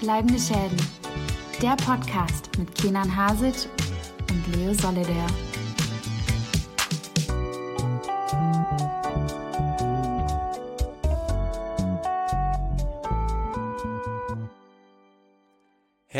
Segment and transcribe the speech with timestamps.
[0.00, 0.76] Bleibende Schäden.
[1.62, 3.54] Der Podcast mit Kenan Hasic
[4.30, 5.26] und Leo Solidaire.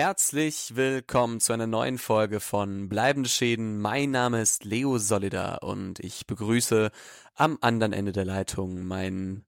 [0.09, 3.79] Herzlich willkommen zu einer neuen Folge von Bleibende Schäden.
[3.79, 6.91] Mein Name ist Leo Solidar und ich begrüße
[7.35, 9.45] am anderen Ende der Leitung meinen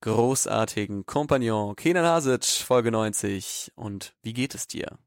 [0.00, 3.72] großartigen Kompagnon Kenan Hasic, Folge 90.
[3.74, 4.98] Und wie geht es dir?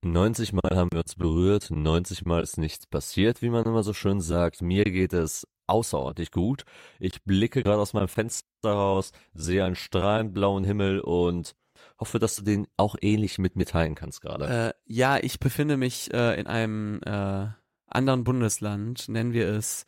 [0.00, 3.92] 90 Mal haben wir uns berührt, 90 Mal ist nichts passiert, wie man immer so
[3.92, 4.62] schön sagt.
[4.62, 6.64] Mir geht es außerordentlich gut.
[6.98, 11.54] Ich blicke gerade aus meinem Fenster raus, sehe einen strahlend blauen Himmel und
[11.98, 14.46] hoffe, dass du den auch ähnlich mit mir teilen kannst gerade.
[14.46, 17.46] Äh, ja, ich befinde mich äh, in einem äh,
[17.86, 19.86] anderen Bundesland, nennen wir es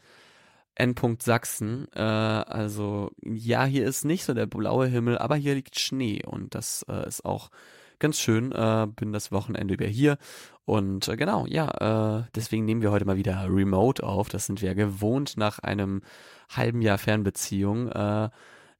[0.74, 1.88] Endpunkt Sachsen.
[1.94, 6.54] Äh, also ja, hier ist nicht so der blaue Himmel, aber hier liegt Schnee und
[6.54, 7.50] das äh, ist auch
[7.98, 8.52] ganz schön.
[8.52, 10.18] Äh, bin das Wochenende über hier
[10.64, 14.28] und äh, genau, ja, äh, deswegen nehmen wir heute mal wieder Remote auf.
[14.28, 16.02] Das sind wir gewohnt nach einem
[16.50, 17.88] halben Jahr Fernbeziehung.
[17.88, 18.30] Äh,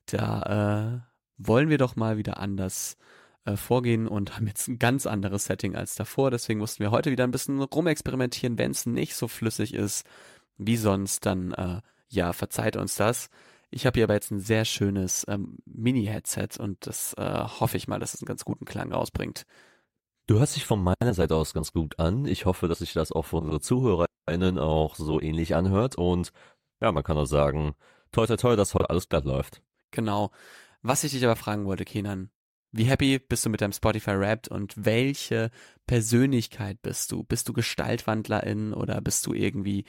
[0.06, 2.96] da äh, wollen wir doch mal wieder anders
[3.46, 6.30] äh, vorgehen und haben jetzt ein ganz anderes Setting als davor.
[6.30, 8.58] Deswegen mussten wir heute wieder ein bisschen rumexperimentieren.
[8.58, 10.04] Wenn es nicht so flüssig ist
[10.58, 13.28] wie sonst, dann äh, ja, verzeiht uns das.
[13.70, 17.88] Ich habe hier aber jetzt ein sehr schönes ähm, Mini-Headset und das äh, hoffe ich
[17.88, 19.44] mal, dass es einen ganz guten Klang rausbringt.
[20.26, 22.26] Du hörst dich von meiner Seite aus ganz gut an.
[22.26, 26.32] Ich hoffe, dass sich das auch für unsere ZuhörerInnen auch so ähnlich anhört und
[26.80, 27.74] ja, man kann auch sagen,
[28.12, 29.62] toi toi toi, dass heute alles glatt läuft.
[29.92, 30.30] Genau.
[30.82, 32.30] Was ich dich aber fragen wollte, Kenan,
[32.76, 35.50] wie happy bist du mit deinem Spotify Wrapped und welche
[35.86, 37.22] Persönlichkeit bist du?
[37.24, 39.84] Bist du Gestaltwandlerin oder bist du irgendwie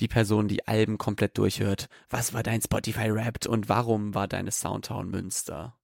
[0.00, 1.88] die Person, die Alben komplett durchhört?
[2.10, 5.76] Was war dein Spotify Wrapped und warum war deine Soundtown Münster?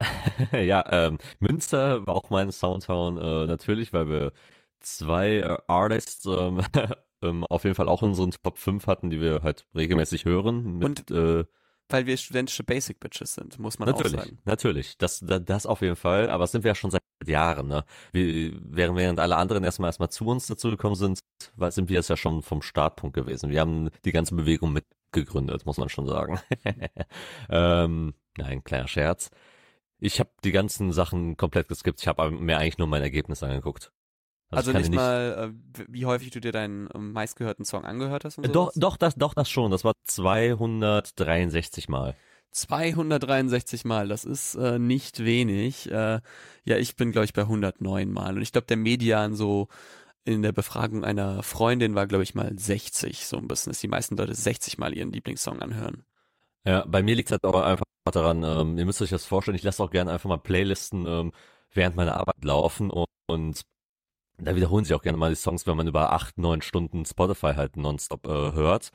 [0.52, 4.32] ja, ähm, Münster war auch meine Soundtown äh, natürlich, weil wir
[4.80, 6.62] zwei äh, Artists ähm,
[7.22, 10.78] ähm, auf jeden Fall auch in unseren Top 5 hatten, die wir halt regelmäßig hören.
[10.78, 11.44] Mit, und äh,
[11.88, 14.38] weil wir studentische Basic Bitches sind, muss man natürlich, auch sagen.
[14.44, 17.68] Natürlich, das, das, das auf jeden Fall, aber das sind wir ja schon seit Jahren,
[17.68, 17.84] ne?
[18.12, 21.20] Wir, während, während alle anderen erstmal erstmal zu uns dazu gekommen sind,
[21.56, 23.50] weil sind wir es ja schon vom Startpunkt gewesen.
[23.50, 26.40] Wir haben die ganze Bewegung mitgegründet, muss man schon sagen.
[27.50, 29.30] ähm, nein, kleiner Scherz.
[29.98, 32.00] Ich habe die ganzen Sachen komplett geskippt.
[32.00, 33.90] Ich habe mir eigentlich nur mein Ergebnis angeguckt.
[34.50, 38.38] Also, also nicht, mal, äh, wie häufig du dir deinen ähm, meistgehörten Song angehört hast
[38.38, 38.52] und so.
[38.52, 39.70] Doch, doch, das, doch, das schon.
[39.70, 42.16] Das war 263 Mal.
[42.50, 45.90] 263 Mal, das ist äh, nicht wenig.
[45.90, 46.20] Äh,
[46.64, 48.36] ja, ich bin, glaube ich, bei 109 Mal.
[48.36, 49.68] Und ich glaube, der Median so
[50.24, 53.88] in der Befragung einer Freundin war, glaube ich, mal 60, so ein bisschen, dass die
[53.88, 56.04] meisten Leute 60 Mal ihren Lieblingssong anhören.
[56.64, 59.54] Ja, bei mir liegt es halt auch einfach daran, ähm, ihr müsst euch das vorstellen,
[59.54, 61.32] ich lasse auch gerne einfach mal Playlisten ähm,
[61.72, 63.62] während meiner Arbeit laufen und, und
[64.38, 67.54] da wiederholen sich auch gerne mal die Songs, wenn man über acht, neun Stunden Spotify
[67.54, 68.90] halt nonstop äh, hört.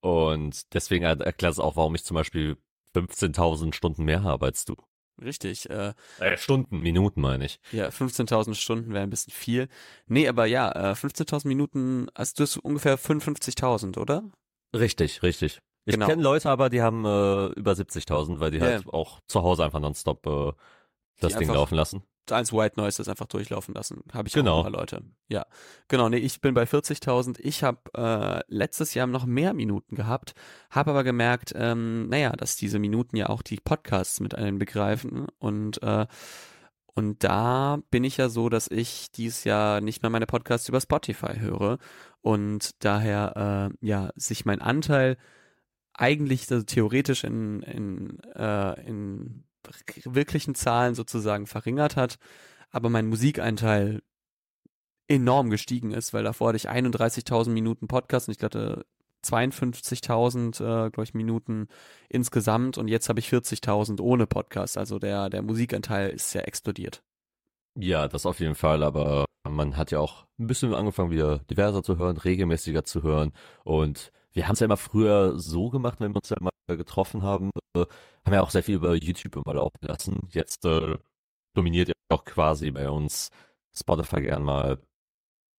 [0.00, 2.58] Und deswegen erklärt es auch, warum ich zum Beispiel
[2.94, 4.76] 15.000 Stunden mehr habe als du.
[5.22, 5.70] Richtig.
[5.70, 7.60] Äh, äh, Stunden, Minuten meine ich.
[7.72, 9.68] Ja, 15.000 Stunden wäre ein bisschen viel.
[10.06, 14.24] Nee, aber ja, äh, 15.000 Minuten, also du hast ungefähr 55.000, oder?
[14.74, 15.60] Richtig, richtig.
[15.86, 16.06] Ich genau.
[16.06, 18.64] kenne Leute aber, die haben äh, über 70.000, weil die ja.
[18.64, 20.52] halt auch zu Hause einfach nonstop äh,
[21.20, 24.02] das die Ding laufen lassen als White Noise das einfach durchlaufen lassen.
[24.12, 24.60] Habe ich genau.
[24.60, 25.02] auch ein paar Leute.
[25.28, 25.46] Ja,
[25.88, 26.08] genau.
[26.08, 27.38] Nee, ich bin bei 40.000.
[27.40, 30.34] Ich habe äh, letztes Jahr noch mehr Minuten gehabt,
[30.70, 35.26] habe aber gemerkt, ähm, naja, dass diese Minuten ja auch die Podcasts mit einem begreifen
[35.38, 36.06] und äh,
[36.96, 40.80] und da bin ich ja so, dass ich dieses Jahr nicht mehr meine Podcasts über
[40.80, 41.78] Spotify höre
[42.20, 45.16] und daher äh, ja sich mein Anteil
[45.92, 49.44] eigentlich also theoretisch in in äh, in
[50.04, 52.18] wirklichen Zahlen sozusagen verringert hat,
[52.70, 54.02] aber mein Musikeinteil
[55.08, 58.84] enorm gestiegen ist, weil davor hatte ich 31.000 Minuten Podcast und ich glaube
[59.24, 61.68] 52.000, äh, glaube ich, Minuten
[62.08, 64.76] insgesamt und jetzt habe ich 40.000 ohne Podcast.
[64.76, 67.02] Also der, der Musikanteil ist sehr explodiert.
[67.76, 71.82] Ja, das auf jeden Fall, aber man hat ja auch ein bisschen angefangen, wieder diverser
[71.82, 73.32] zu hören, regelmäßiger zu hören
[73.64, 77.22] und wir haben es ja immer früher so gemacht, wenn wir uns ja immer getroffen
[77.22, 77.50] haben,
[77.80, 80.28] haben wir auch sehr viel über YouTube immer laufen lassen.
[80.30, 80.96] Jetzt äh,
[81.54, 83.30] dominiert ja auch quasi bei uns
[83.72, 84.78] Spotify gern mal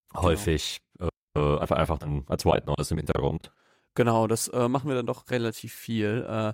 [0.10, 0.24] genau.
[0.24, 3.52] häufig äh, einfach einfach dann als White Noise im Hintergrund.
[3.94, 6.26] Genau, das äh, machen wir dann doch relativ viel.
[6.28, 6.54] Äh,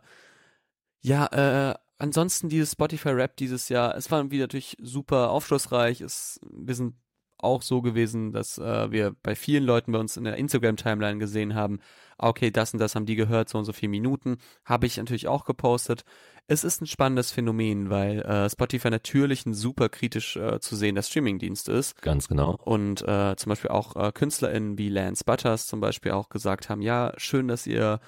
[1.01, 6.01] ja, äh, ansonsten dieses Spotify Rap dieses Jahr, es war wieder natürlich super aufschlussreich.
[6.01, 6.95] Es, wir sind
[7.43, 11.55] auch so gewesen, dass äh, wir bei vielen Leuten bei uns in der Instagram-Timeline gesehen
[11.55, 11.79] haben,
[12.17, 15.27] okay, das und das haben die gehört, so und so viele Minuten, habe ich natürlich
[15.27, 16.03] auch gepostet.
[16.47, 21.01] Es ist ein spannendes Phänomen, weil äh, Spotify natürlich ein super kritisch äh, zu sehender
[21.01, 22.01] Streamingdienst ist.
[22.01, 22.57] Ganz genau.
[22.63, 26.81] Und äh, zum Beispiel auch äh, KünstlerInnen wie Lance Butters zum Beispiel auch gesagt haben,
[26.81, 27.99] ja, schön, dass ihr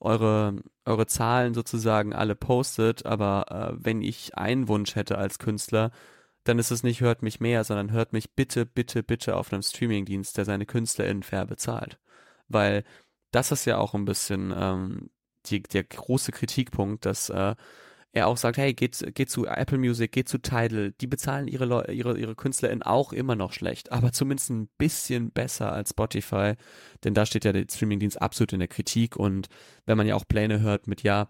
[0.00, 5.90] eure, eure Zahlen sozusagen alle postet, aber äh, wenn ich einen Wunsch hätte als Künstler,
[6.44, 9.62] dann ist es nicht hört mich mehr, sondern hört mich bitte, bitte, bitte auf einem
[9.62, 11.98] Streamingdienst, der seine KünstlerInnen fair bezahlt.
[12.48, 12.84] Weil
[13.30, 15.10] das ist ja auch ein bisschen ähm,
[15.46, 17.54] die, der große Kritikpunkt, dass äh,
[18.12, 21.64] er auch sagt, hey, geht, geht zu Apple Music, geht zu Tidal, die bezahlen ihre,
[21.64, 26.54] Leu ihre, ihre KünstlerInnen auch immer noch schlecht, aber zumindest ein bisschen besser als Spotify,
[27.04, 29.48] denn da steht ja der Streamingdienst absolut in der Kritik und
[29.86, 31.28] wenn man ja auch Pläne hört mit, ja,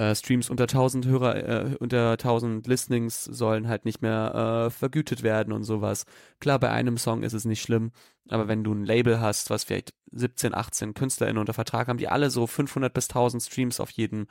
[0.00, 5.22] äh, Streams unter 1000 Hörer, äh, unter 1000 Listenings sollen halt nicht mehr äh, vergütet
[5.22, 6.06] werden und sowas.
[6.40, 7.92] Klar, bei einem Song ist es nicht schlimm,
[8.30, 12.08] aber wenn du ein Label hast, was vielleicht 17, 18 KünstlerInnen unter Vertrag haben, die
[12.08, 14.26] alle so 500 bis 1000 Streams auf jeden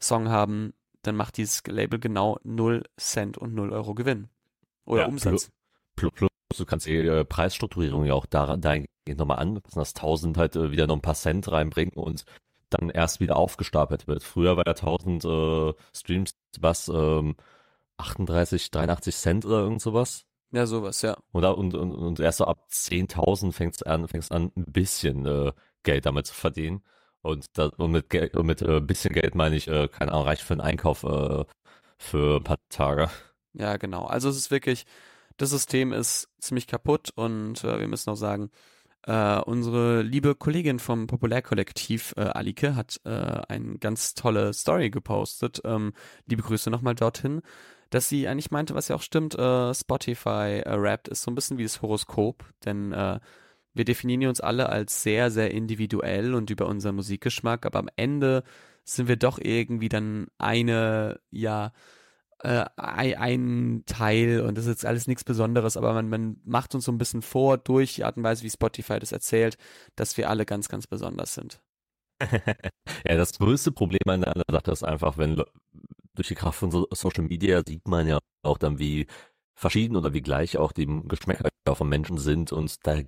[0.00, 4.28] Song haben, dann macht dieses Label genau 0 Cent und 0 Euro Gewinn.
[4.84, 5.52] Oder ja, Umsatz.
[5.94, 10.36] Plus, plus, du kannst die äh, Preisstrukturierung ja auch da, dahingehend nochmal anpassen, dass 1000
[10.38, 12.24] halt äh, wieder noch ein paar Cent reinbringen und
[12.74, 14.22] dann erst wieder aufgestapelt wird.
[14.22, 17.36] Früher war ja 1000 äh, Streams was, ähm,
[17.96, 20.26] 38, 83 Cent oder irgend sowas.
[20.52, 21.16] Ja, sowas, ja.
[21.32, 25.52] Und, und, und, und erst so ab 10.000 fängst an, fängst an, ein bisschen äh,
[25.82, 26.82] Geld damit zu verdienen.
[27.22, 30.26] Und, das, und mit, Geld, und mit äh, bisschen Geld meine ich, äh, keine Ahnung,
[30.26, 31.44] reicht für einen Einkauf äh,
[31.98, 33.10] für ein paar Tage.
[33.54, 34.04] Ja, genau.
[34.04, 34.84] Also es ist wirklich,
[35.36, 38.50] das System ist ziemlich kaputt und äh, wir müssen auch sagen,
[39.06, 45.60] äh, unsere liebe Kollegin vom Populärkollektiv, äh, Alike, hat äh, eine ganz tolle Story gepostet.
[45.64, 45.92] Ähm,
[46.26, 47.42] liebe Grüße nochmal dorthin,
[47.90, 51.34] dass sie eigentlich meinte, was ja auch stimmt, äh, Spotify äh, Rap ist so ein
[51.34, 53.20] bisschen wie das Horoskop, denn äh,
[53.74, 58.44] wir definieren uns alle als sehr, sehr individuell und über unseren Musikgeschmack, aber am Ende
[58.84, 61.72] sind wir doch irgendwie dann eine, ja,
[62.44, 66.84] äh, ein Teil und das ist jetzt alles nichts Besonderes, aber man, man macht uns
[66.84, 69.56] so ein bisschen vor durch die Art und Weise, wie Spotify das erzählt,
[69.96, 71.62] dass wir alle ganz, ganz besonders sind.
[72.20, 75.42] ja, das größte Problem an der Sache ist einfach, wenn
[76.14, 79.06] durch die Kraft von so Social Media sieht man ja auch dann, wie
[79.56, 83.00] verschieden oder wie gleich auch die Geschmäcker von Menschen sind und da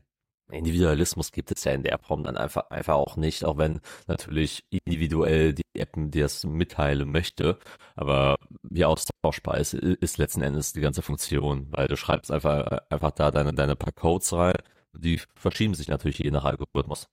[0.51, 4.65] Individualismus gibt es ja in der Form dann einfach, einfach auch nicht, auch wenn natürlich
[4.71, 7.59] individuell die App dir das mitteilen möchte.
[7.97, 13.11] Aber wie austauschbar ist, ist letzten Endes die ganze Funktion, weil du schreibst einfach, einfach
[13.11, 14.55] da deine, deine paar Codes rein.
[14.93, 17.09] Die verschieben sich natürlich je nach Algorithmus.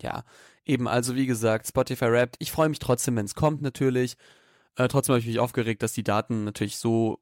[0.00, 0.24] Ja,
[0.64, 2.36] eben, also wie gesagt, Spotify Wrapped.
[2.38, 4.16] Ich freue mich trotzdem, wenn es kommt, natürlich.
[4.76, 7.18] Äh, trotzdem habe ich mich aufgeregt, dass die Daten natürlich so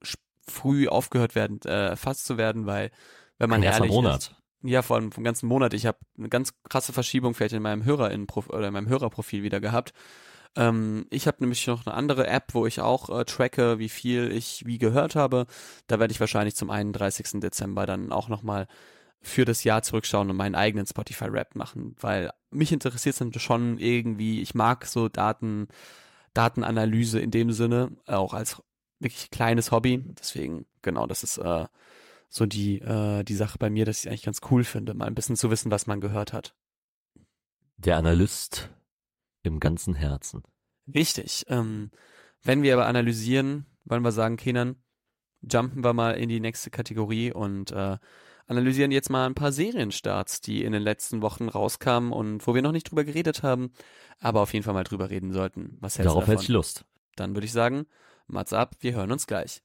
[0.46, 2.90] früh aufgehört werden, äh, erfasst zu werden, weil,
[3.38, 4.18] wenn man ehrlich Monat.
[4.18, 4.34] ist.
[4.62, 5.72] Ja, vor allem vom ganzen Monat.
[5.74, 8.26] Ich habe eine ganz krasse Verschiebung vielleicht in meinem oder in
[8.72, 9.92] meinem Hörerprofil wieder gehabt.
[10.56, 14.32] Ähm, ich habe nämlich noch eine andere App, wo ich auch äh, tracke, wie viel
[14.32, 15.46] ich wie gehört habe.
[15.86, 17.40] Da werde ich wahrscheinlich zum 31.
[17.40, 18.66] Dezember dann auch nochmal
[19.20, 24.40] für das Jahr zurückschauen und meinen eigenen Spotify-Rap machen, weil mich interessiert es schon irgendwie,
[24.40, 25.68] ich mag so Daten,
[26.34, 28.62] Datenanalyse in dem Sinne, auch als
[29.00, 30.04] wirklich kleines Hobby.
[30.18, 31.66] Deswegen, genau, das ist äh,
[32.28, 35.14] so die, äh, die Sache bei mir, dass ich eigentlich ganz cool finde, mal ein
[35.14, 36.54] bisschen zu wissen, was man gehört hat.
[37.76, 38.70] Der Analyst
[39.42, 40.42] im ganzen Herzen.
[40.92, 41.46] Richtig.
[41.48, 41.90] Ähm,
[42.42, 44.76] wenn wir aber analysieren, wollen wir sagen, Kenan,
[45.42, 47.98] jumpen wir mal in die nächste Kategorie und äh,
[48.46, 52.62] analysieren jetzt mal ein paar Serienstarts, die in den letzten Wochen rauskamen und wo wir
[52.62, 53.72] noch nicht drüber geredet haben,
[54.18, 55.76] aber auf jeden Fall mal drüber reden sollten.
[55.80, 56.84] Was hältst Darauf hätte ich Lust.
[57.16, 57.86] Dann würde ich sagen,
[58.26, 59.62] Mats ab, wir hören uns gleich.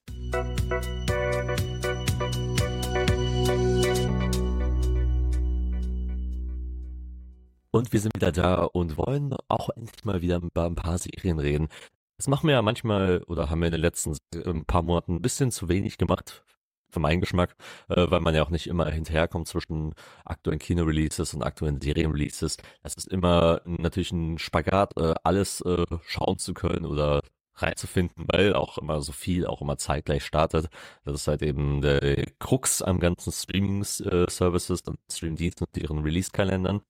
[7.74, 11.40] Und wir sind wieder da und wollen auch endlich mal wieder über ein paar Serien
[11.40, 11.70] reden.
[12.18, 14.16] Das machen wir ja manchmal oder haben wir in den letzten
[14.46, 16.44] ein paar Monaten ein bisschen zu wenig gemacht,
[16.92, 17.56] für meinen Geschmack,
[17.90, 22.58] äh, weil man ja auch nicht immer hinterherkommt zwischen aktuellen Kino-Releases und aktuellen Serien-Releases.
[22.84, 27.22] Es ist immer natürlich ein Spagat, äh, alles äh, schauen zu können oder
[27.56, 30.70] reinzufinden, weil auch immer so viel auch immer zeitgleich startet.
[31.06, 36.82] Das ist halt eben der Krux am ganzen Streaming-Services und Streamdiensten und ihren Release-Kalendern.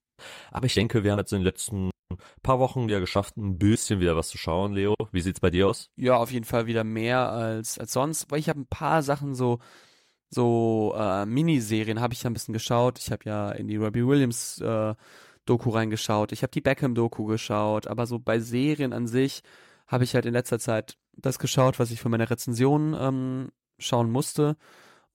[0.51, 1.89] Aber ich denke, wir haben jetzt in den letzten
[2.41, 4.95] paar Wochen ja geschafft, ein bisschen wieder was zu schauen, Leo.
[5.11, 5.89] Wie sieht's bei dir aus?
[5.95, 9.35] Ja, auf jeden Fall wieder mehr als, als sonst, weil ich habe ein paar Sachen
[9.35, 9.59] so,
[10.29, 12.99] so äh, Miniserien habe ich ja ein bisschen geschaut.
[12.99, 14.95] Ich habe ja in die Robbie Williams äh,
[15.45, 16.31] Doku reingeschaut.
[16.31, 19.43] Ich habe die Beckham Doku geschaut, aber so bei Serien an sich
[19.87, 24.09] habe ich halt in letzter Zeit das geschaut, was ich für meine Rezension ähm, schauen
[24.09, 24.57] musste.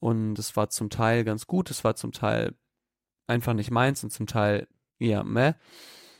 [0.00, 2.54] Und es war zum Teil ganz gut, es war zum Teil
[3.26, 5.54] einfach nicht meins und zum Teil eher meh,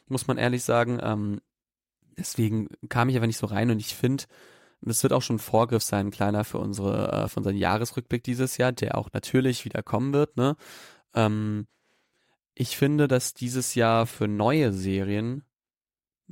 [0.06, 0.99] muss man ehrlich sagen.
[1.02, 1.40] Ähm,
[2.16, 4.25] deswegen kam ich aber nicht so rein und ich finde,
[4.80, 8.56] das wird auch schon ein Vorgriff sein, kleiner für unsere, äh, für unseren Jahresrückblick dieses
[8.58, 10.56] Jahr, der auch natürlich wieder kommen wird, ne?
[11.14, 11.66] Ähm,
[12.54, 15.44] ich finde, dass dieses Jahr für neue Serien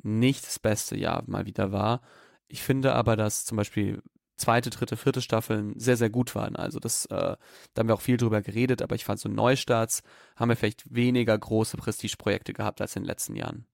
[0.03, 2.03] nicht das beste Jahr mal wieder war.
[2.49, 4.03] Ich finde aber, dass zum Beispiel
[4.37, 6.57] zweite, dritte, vierte Staffeln sehr, sehr gut waren.
[6.57, 7.37] Also das, äh,
[7.75, 10.02] da haben wir auch viel drüber geredet, aber ich fand so Neustarts
[10.37, 13.66] haben wir vielleicht weniger große Prestigeprojekte gehabt als in den letzten Jahren.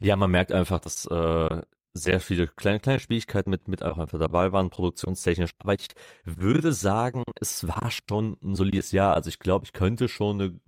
[0.00, 1.62] Ja, man merkt einfach, dass äh,
[1.92, 5.50] sehr viele kleine, kleine Schwierigkeiten mit, mit auch einfach dabei waren, produktionstechnisch.
[5.58, 5.88] Aber ich
[6.24, 9.14] würde sagen, es war schon ein solides Jahr.
[9.14, 10.60] Also ich glaube, ich könnte schon eine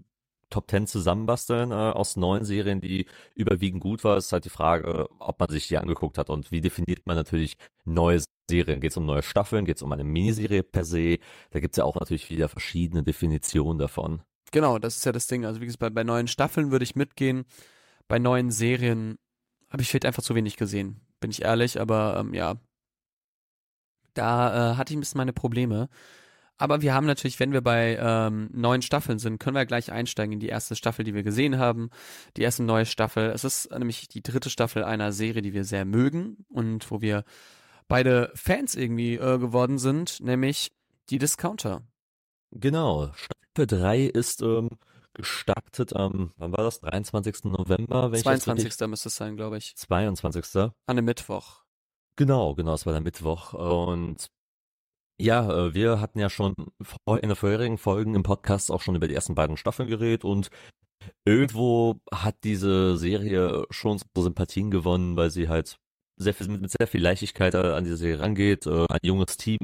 [0.51, 4.17] Top Ten zusammenbasteln äh, aus neun Serien, die überwiegend gut war.
[4.17, 7.17] Es ist halt die Frage, ob man sich die angeguckt hat und wie definiert man
[7.17, 8.81] natürlich neue Serien.
[8.81, 9.65] Geht es um neue Staffeln?
[9.65, 11.19] Geht es um eine Miniserie per se?
[11.51, 14.23] Da gibt es ja auch natürlich wieder verschiedene Definitionen davon.
[14.53, 15.45] Genau, das ist ja das Ding.
[15.47, 17.45] Also wie gesagt, bei, bei neuen Staffeln würde ich mitgehen.
[18.09, 19.17] Bei neuen Serien
[19.71, 22.57] habe ich vielleicht einfach zu wenig gesehen, bin ich ehrlich, aber ähm, ja,
[24.15, 25.89] da äh, hatte ich ein bisschen meine Probleme.
[26.61, 30.35] Aber wir haben natürlich, wenn wir bei ähm, neuen Staffeln sind, können wir gleich einsteigen
[30.35, 31.89] in die erste Staffel, die wir gesehen haben.
[32.37, 33.31] Die erste neue Staffel.
[33.31, 37.25] Es ist nämlich die dritte Staffel einer Serie, die wir sehr mögen und wo wir
[37.89, 40.71] beide Fans irgendwie äh, geworden sind, nämlich
[41.09, 41.83] die Discounter.
[42.51, 43.11] Genau.
[43.15, 44.69] Staffel 3 ist ähm,
[45.15, 46.81] gestartet am, wann war das?
[46.81, 47.45] 23.
[47.45, 48.13] November?
[48.13, 48.67] Wenn 22.
[48.67, 49.75] Ich müsste es sein, glaube ich.
[49.77, 50.45] 22.
[50.57, 51.63] An einem Mittwoch.
[52.17, 53.55] Genau, genau, es war der Mittwoch.
[53.55, 54.31] Und
[55.21, 56.55] ja, äh, wir hatten ja schon
[57.07, 60.51] in der vorherigen Folgen im Podcast auch schon über die ersten beiden Staffeln geredet und
[61.25, 65.77] irgendwo hat diese Serie schon so Sympathien gewonnen, weil sie halt
[66.17, 68.67] sehr viel, mit sehr viel Leichtigkeit äh, an diese Serie rangeht.
[68.67, 69.59] Äh, ein junges Team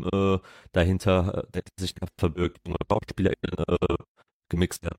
[0.73, 3.65] dahinter, der sich da verbirgt, junge SchauspielerInnen
[4.49, 4.97] gemixt werden.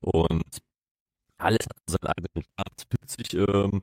[0.00, 0.58] Und
[1.38, 2.86] alles hat seinen eigenen Start.
[2.90, 3.82] Witzig, ähm,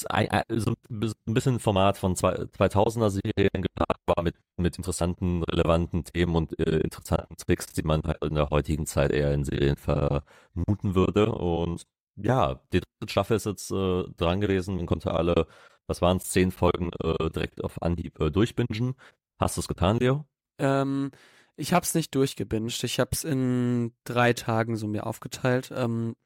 [0.00, 6.58] so ein bisschen Format von 2000er Serien geplant war mit, mit interessanten, relevanten Themen und
[6.58, 11.32] äh, interessanten Tricks, die man halt in der heutigen Zeit eher in Serien vermuten würde.
[11.32, 11.86] Und
[12.16, 14.76] ja, die dritte Staffel ist jetzt äh, dran gewesen.
[14.76, 15.46] Man konnte alle,
[15.86, 18.94] was waren es, zehn Folgen äh, direkt auf Anhieb äh, durchbingen.
[19.38, 20.24] Hast du es getan, Leo?
[20.58, 21.10] Ähm,
[21.56, 22.84] ich hab's nicht durchgebinged.
[22.84, 25.72] Ich hab's in drei Tagen so mir aufgeteilt.
[25.74, 26.16] Ähm,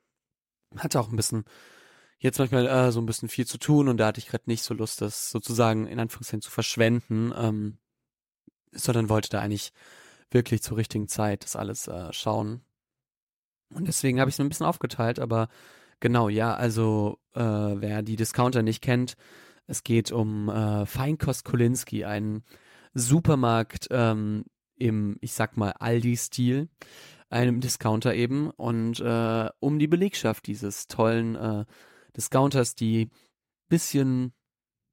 [0.77, 1.45] hatte auch ein bisschen
[2.21, 4.63] jetzt manchmal äh, so ein bisschen viel zu tun und da hatte ich gerade nicht
[4.63, 7.79] so Lust, das sozusagen in Anführungszeichen zu verschwenden, ähm,
[8.73, 9.73] sondern wollte da eigentlich
[10.31, 12.61] wirklich zur richtigen Zeit das alles äh, schauen.
[13.75, 15.49] Und deswegen habe ich es ein bisschen aufgeteilt, aber
[15.99, 19.17] genau, ja, also äh, wer die Discounter nicht kennt,
[19.67, 22.45] es geht um äh, Feinkost Kolinski, einen
[22.93, 24.45] Supermarkt ähm,
[24.77, 26.69] im, ich sag mal, Aldi-Stil,
[27.29, 31.65] einem Discounter eben, und äh, um die Belegschaft dieses tollen äh,
[32.17, 33.11] Discounters, die
[33.69, 34.33] bisschen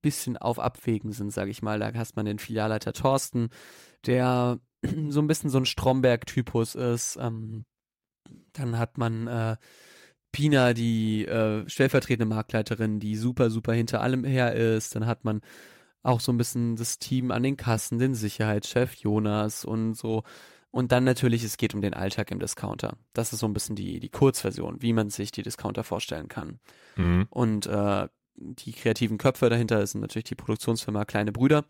[0.01, 1.79] bisschen auf Abwägen sind, sage ich mal.
[1.79, 3.49] Da hast man den Filialleiter Thorsten,
[4.05, 4.59] der
[5.09, 7.17] so ein bisschen so ein Stromberg-Typus ist.
[7.19, 7.65] Ähm,
[8.53, 9.57] dann hat man äh,
[10.31, 14.95] Pina, die äh, stellvertretende Marktleiterin, die super, super hinter allem her ist.
[14.95, 15.41] Dann hat man
[16.03, 20.23] auch so ein bisschen das Team an den Kassen, den Sicherheitschef Jonas und so
[20.71, 22.97] und dann natürlich, es geht um den Alltag im Discounter.
[23.13, 26.59] Das ist so ein bisschen die, die Kurzversion, wie man sich die Discounter vorstellen kann.
[26.95, 27.27] Mhm.
[27.29, 31.65] Und äh, die kreativen Köpfe dahinter sind natürlich die Produktionsfirma Kleine Brüder.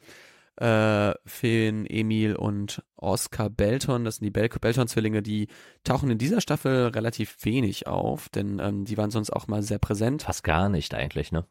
[0.57, 5.49] Äh, Finn, Emil und Oscar Belton, das sind die Bel Belton-Zwillinge, die
[5.83, 9.77] tauchen in dieser Staffel relativ wenig auf, denn ähm, die waren sonst auch mal sehr
[9.77, 10.23] präsent.
[10.23, 11.45] Fast gar nicht eigentlich, ne?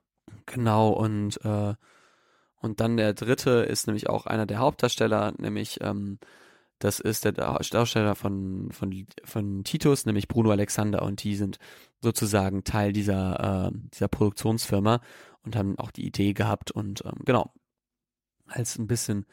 [0.47, 1.75] Genau, und äh,
[2.57, 6.19] und dann der dritte ist nämlich auch einer der Hauptdarsteller, nämlich ähm,
[6.79, 11.59] das ist der Darsteller von, von, von Titus, nämlich Bruno Alexander, und die sind
[12.01, 15.01] sozusagen Teil dieser, äh, dieser Produktionsfirma
[15.43, 17.53] und haben auch die Idee gehabt und ähm, genau,
[18.47, 19.27] als ein bisschen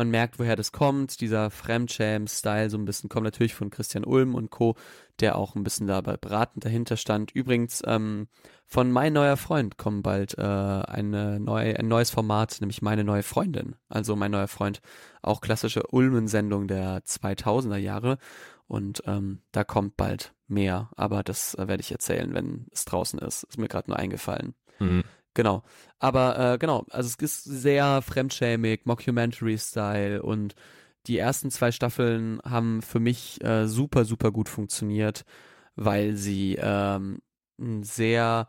[0.00, 1.20] man merkt, woher das kommt.
[1.20, 4.74] Dieser Fremdscham-Style so ein bisschen kommt natürlich von Christian Ulm und Co.,
[5.20, 7.32] der auch ein bisschen dabei beratend dahinter stand.
[7.32, 8.28] Übrigens, ähm,
[8.64, 13.22] von Mein neuer Freund kommt bald äh, eine neue, ein neues Format, nämlich Meine neue
[13.22, 13.76] Freundin.
[13.90, 14.80] Also Mein neuer Freund,
[15.20, 18.16] auch klassische Ulmen-Sendung der 2000er Jahre.
[18.66, 23.18] Und ähm, da kommt bald mehr, aber das äh, werde ich erzählen, wenn es draußen
[23.18, 23.42] ist.
[23.42, 24.54] Ist mir gerade nur eingefallen.
[24.78, 25.04] Mhm.
[25.34, 25.62] Genau.
[25.98, 30.54] Aber äh, genau, also es ist sehr fremdschämig, Mockumentary-Style und
[31.06, 35.24] die ersten zwei Staffeln haben für mich äh, super, super gut funktioniert,
[35.76, 37.20] weil sie ähm,
[37.82, 38.48] sehr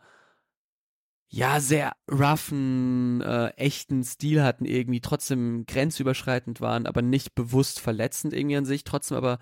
[1.28, 8.34] ja, sehr roughen, äh, echten Stil hatten, irgendwie trotzdem grenzüberschreitend waren, aber nicht bewusst verletzend
[8.34, 9.38] irgendwie an sich, trotzdem aber,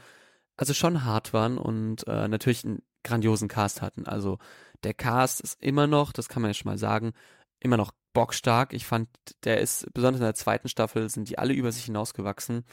[0.57, 4.07] also schon hart waren und äh, natürlich einen grandiosen Cast hatten.
[4.07, 4.39] Also
[4.85, 7.13] der Cast ist immer noch, das kann man ja schon mal sagen,
[7.61, 8.73] immer noch bockstark.
[8.73, 9.09] Ich fand,
[9.45, 12.65] der ist, besonders in der zweiten Staffel, sind die alle über sich hinausgewachsen.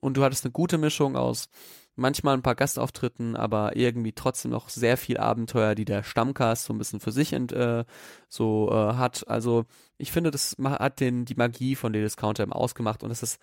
[0.00, 1.48] Und du hattest eine gute Mischung aus
[1.96, 6.72] manchmal ein paar Gastauftritten, aber irgendwie trotzdem noch sehr viel Abenteuer, die der Stammcast so
[6.72, 7.84] ein bisschen für sich ent, äh,
[8.28, 9.28] so äh, hat.
[9.28, 9.66] Also
[9.98, 13.40] ich finde, das hat den die Magie von The Discounter im ausgemacht und es ist,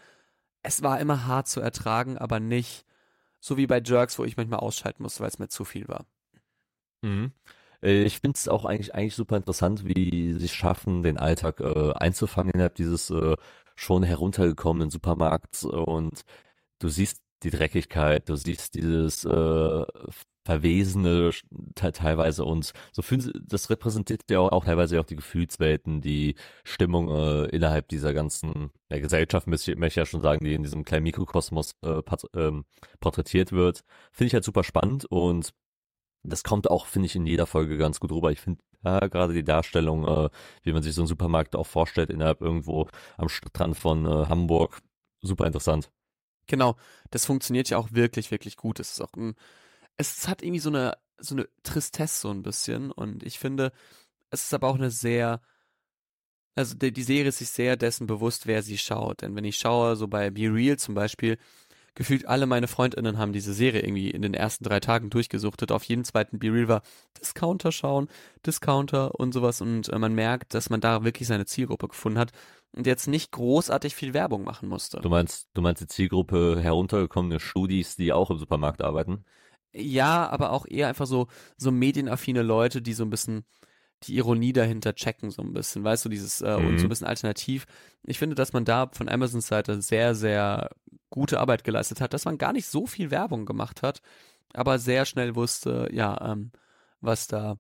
[0.64, 2.86] es war immer hart zu ertragen, aber nicht
[3.40, 6.06] so wie bei Jerks, wo ich manchmal ausschalten musste, weil es mir zu viel war.
[7.04, 7.32] Mhm.
[7.82, 11.94] Äh, ich finde es auch eigentlich, eigentlich super interessant, wie sie schaffen, den Alltag äh,
[11.94, 13.36] einzufangen innerhalb dieses äh,
[13.76, 15.64] schon heruntergekommenen Supermarkts.
[15.66, 16.22] Und
[16.80, 19.86] du siehst die Dreckigkeit, du siehst dieses äh,
[20.48, 21.32] Verwesene
[21.76, 22.46] teilweise.
[22.46, 27.46] Und so fühlen das repräsentiert ja auch, auch teilweise auch die Gefühlswelten, die Stimmung äh,
[27.50, 31.76] innerhalb dieser ganzen ja, Gesellschaft, möchte ich ja schon sagen, die in diesem kleinen Mikrokosmos
[31.84, 32.02] äh,
[32.34, 32.64] ähm,
[33.02, 33.84] porträtiert wird.
[34.14, 35.06] Finde ich halt super spannend.
[35.06, 35.54] Und
[36.28, 38.32] das kommt auch, finde ich, in jeder Folge ganz gut rüber.
[38.32, 40.30] Ich finde ja, gerade die Darstellung, äh,
[40.64, 44.82] wie man sich so einen Supermarkt auch vorstellt, innerhalb irgendwo am Strand von äh, Hamburg,
[45.22, 45.92] super interessant.
[46.48, 46.76] Genau,
[47.12, 48.80] das funktioniert ja auch wirklich, wirklich gut.
[48.80, 49.36] Es ist auch ein,
[49.98, 53.72] es hat irgendwie so eine, so eine Tristesse so ein bisschen und ich finde,
[54.30, 55.42] es ist aber auch eine sehr,
[56.56, 59.22] also die, die Serie ist sich sehr dessen bewusst, wer sie schaut.
[59.22, 61.38] Denn wenn ich schaue, so bei Be Real zum Beispiel,
[61.98, 65.72] gefühlt alle meine FreundInnen haben diese Serie irgendwie in den ersten drei Tagen durchgesuchtet.
[65.72, 66.82] Auf jeden zweiten Be-Real war
[67.20, 68.08] Discounter schauen,
[68.46, 69.62] Discounter und sowas.
[69.62, 72.34] Und äh, man merkt, dass man da wirklich seine Zielgruppe gefunden hat
[72.72, 75.00] und jetzt nicht großartig viel Werbung machen musste.
[75.02, 79.26] Du meinst, du meinst die Zielgruppe heruntergekommene Studis, die auch im Supermarkt arbeiten?
[79.74, 81.26] Ja, aber auch eher einfach so,
[81.58, 83.44] so medienaffine Leute, die so ein bisschen
[84.04, 86.68] die Ironie dahinter checken, so ein bisschen, weißt du, dieses, äh, mhm.
[86.68, 86.90] und so ein mhm.
[86.90, 87.66] bisschen alternativ.
[88.04, 90.70] Ich finde, dass man da von Amazons Seite sehr, sehr
[91.10, 94.02] gute Arbeit geleistet hat, dass man gar nicht so viel Werbung gemacht hat,
[94.54, 96.52] aber sehr schnell wusste, ja, ähm,
[97.02, 97.58] was da,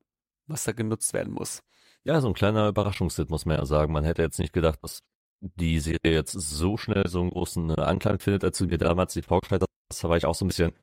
[0.47, 1.61] was da genutzt werden muss.
[2.03, 3.91] Ja, so ein kleiner Überraschungshit, muss man ja sagen.
[3.91, 5.03] Man hätte jetzt nicht gedacht, dass
[5.41, 9.21] die Serie jetzt so schnell so einen großen äh, Anklang findet, als du damals die
[9.21, 10.03] vorgestellt hast.
[10.03, 10.73] Da war ich auch so ein bisschen,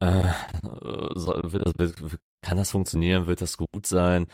[0.00, 0.22] äh,
[0.62, 1.94] wird das,
[2.42, 3.26] kann das funktionieren?
[3.26, 4.26] Wird das gut sein?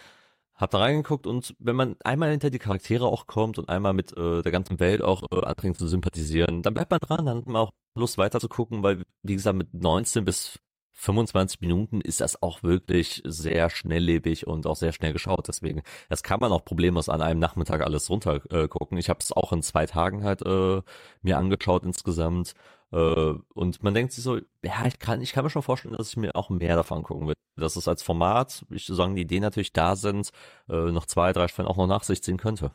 [0.56, 4.16] Hab da reingeguckt und wenn man einmal hinter die Charaktere auch kommt und einmal mit
[4.16, 7.46] äh, der ganzen Welt auch äh, anfängt zu sympathisieren, dann bleibt man dran, dann hat
[7.46, 10.60] man auch Lust weiter zu gucken, weil wie gesagt mit 19 bis
[10.96, 15.48] 25 Minuten ist das auch wirklich sehr schnelllebig und auch sehr schnell geschaut.
[15.48, 18.68] Deswegen, das kann man auch problemlos an einem Nachmittag alles runter äh.
[18.98, 20.82] Ich habe es auch in zwei Tagen halt äh,
[21.22, 22.54] mir angeschaut insgesamt.
[22.94, 26.10] Äh, und man denkt sich so, ja, ich kann, ich kann mir schon vorstellen, dass
[26.10, 27.34] ich mir auch mehr davon gucken will.
[27.56, 30.30] Dass es als Format, ich solange die Ideen natürlich da sind,
[30.68, 32.72] äh, noch zwei, drei Staffeln auch noch nach sich ziehen könnte.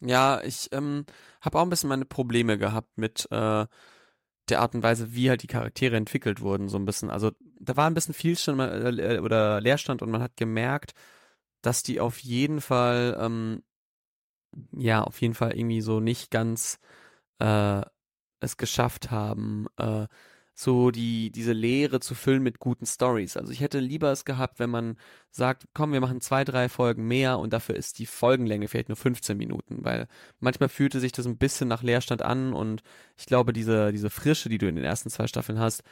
[0.00, 1.04] Ja, ich ähm,
[1.42, 3.66] habe auch ein bisschen meine Probleme gehabt mit äh,
[4.48, 7.10] der Art und Weise, wie halt die Charaktere entwickelt wurden, so ein bisschen.
[7.10, 10.92] Also da war ein bisschen Vielstand äh, oder Leerstand und man hat gemerkt,
[11.62, 13.62] dass die auf jeden Fall, ähm,
[14.72, 16.78] ja, auf jeden Fall irgendwie so nicht ganz
[17.38, 17.82] äh,
[18.40, 20.06] es geschafft haben, äh,
[20.58, 23.36] so die, diese Leere zu füllen mit guten Stories.
[23.36, 24.96] Also ich hätte lieber es gehabt, wenn man
[25.30, 28.96] sagt, komm, wir machen zwei, drei Folgen mehr und dafür ist die Folgenlänge vielleicht nur
[28.96, 30.08] 15 Minuten, weil
[30.40, 32.82] manchmal fühlte sich das ein bisschen nach Leerstand an und
[33.16, 35.84] ich glaube, diese, diese Frische, die du in den ersten zwei Staffeln hast,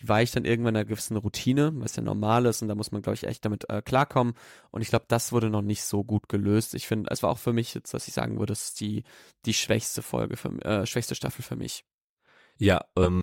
[0.00, 3.02] die weicht dann irgendwann einer gewissen Routine, was ja normal ist und da muss man,
[3.02, 4.32] glaube ich, echt damit äh, klarkommen
[4.70, 6.74] und ich glaube, das wurde noch nicht so gut gelöst.
[6.74, 9.04] Ich finde, es war auch für mich jetzt, dass ich sagen würde, das ist die,
[9.44, 11.84] die schwächste Folge, für, äh, schwächste Staffel für mich.
[12.58, 13.22] Ja, ähm,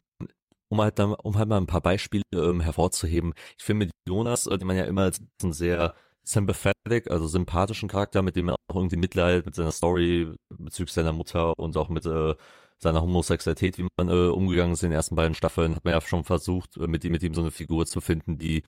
[0.70, 3.34] um halt, dann, um halt mal ein paar Beispiele ähm, hervorzuheben.
[3.58, 7.90] Ich finde mit Jonas, äh, den man ja immer als einen sehr sympathetic, also sympathischen
[7.90, 11.90] Charakter, mit dem man auch irgendwie Mitleid mit seiner Story bezüglich seiner Mutter und auch
[11.90, 12.36] mit äh,
[12.78, 16.02] seiner Homosexualität, wie man äh, umgegangen ist in den ersten beiden Staffeln, hat man ja
[16.02, 18.64] schon versucht, äh, mit ihm, mit ihm so eine Figur zu finden, die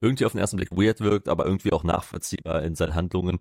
[0.00, 3.40] irgendwie auf den ersten Blick weird wirkt, aber irgendwie auch nachvollziehbar in seinen Handlungen.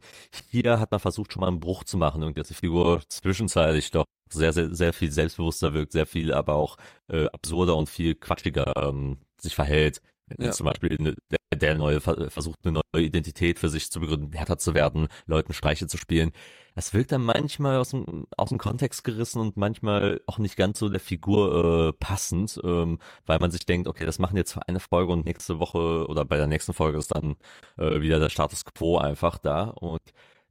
[0.49, 3.91] Hier hat man versucht, schon mal einen Bruch zu machen, irgendwie, dass die Figur zwischenzeitlich
[3.91, 6.77] doch sehr, sehr, sehr viel selbstbewusster wirkt, sehr viel aber auch
[7.09, 10.01] äh, absurder und viel quatschiger ähm, sich verhält.
[10.37, 10.51] Ja.
[10.51, 14.57] Zum Beispiel eine, der, der neue versucht eine neue Identität für sich zu begründen, härter
[14.57, 16.33] zu werden, Leuten Streiche zu spielen.
[16.75, 20.79] Das wirkt dann manchmal aus dem, aus dem Kontext gerissen und manchmal auch nicht ganz
[20.79, 24.67] so der Figur äh, passend, ähm, weil man sich denkt, okay, das machen jetzt für
[24.67, 27.37] eine Folge und nächste Woche oder bei der nächsten Folge ist dann
[27.77, 30.01] äh, wieder der Status quo einfach da und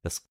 [0.02, 0.26] das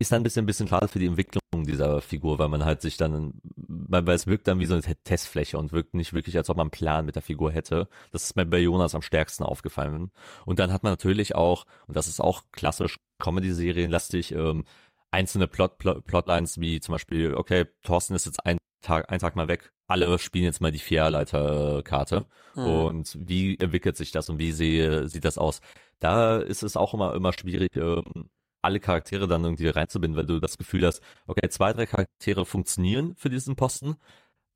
[0.00, 2.80] ist dann ein bisschen, ein bisschen schade für die Entwicklung dieser Figur, weil man halt
[2.80, 6.38] sich dann, weil, weil es wirkt dann wie so eine Testfläche und wirkt nicht wirklich,
[6.38, 7.86] als ob man einen Plan mit der Figur hätte.
[8.10, 10.10] Das ist mir bei Jonas am stärksten aufgefallen.
[10.46, 14.64] Und dann hat man natürlich auch, und das ist auch klassisch Comedy-Serienlastig, ähm,
[15.10, 19.36] einzelne Plot, Plot, Plotlines wie zum Beispiel, okay, Thorsten ist jetzt ein Tag, ein Tag
[19.36, 22.64] mal weg, alle spielen jetzt mal die Vierleiterkarte mhm.
[22.64, 25.60] und wie entwickelt sich das und wie sehe, sieht das aus?
[25.98, 28.30] Da ist es auch immer, immer schwierig, ähm,
[28.62, 33.14] alle Charaktere dann irgendwie reinzubinden, weil du das Gefühl hast, okay, zwei, drei Charaktere funktionieren
[33.16, 33.96] für diesen Posten,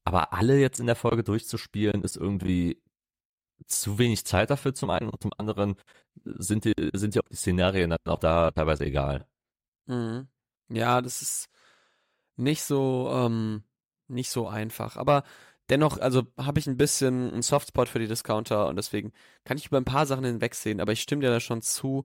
[0.04, 2.82] aber alle jetzt in der Folge durchzuspielen, ist irgendwie
[3.66, 5.76] zu wenig Zeit dafür zum einen und zum anderen
[6.24, 9.26] sind die, sind ja auch die Szenarien dann auch da teilweise egal.
[9.86, 10.28] Mhm.
[10.68, 11.48] Ja, das ist
[12.36, 13.64] nicht so, ähm,
[14.08, 14.96] nicht so einfach.
[14.96, 15.24] Aber
[15.70, 19.12] dennoch, also habe ich ein bisschen einen Softspot für die Discounter und deswegen
[19.44, 22.04] kann ich über ein paar Sachen hinwegsehen, aber ich stimme dir da schon zu.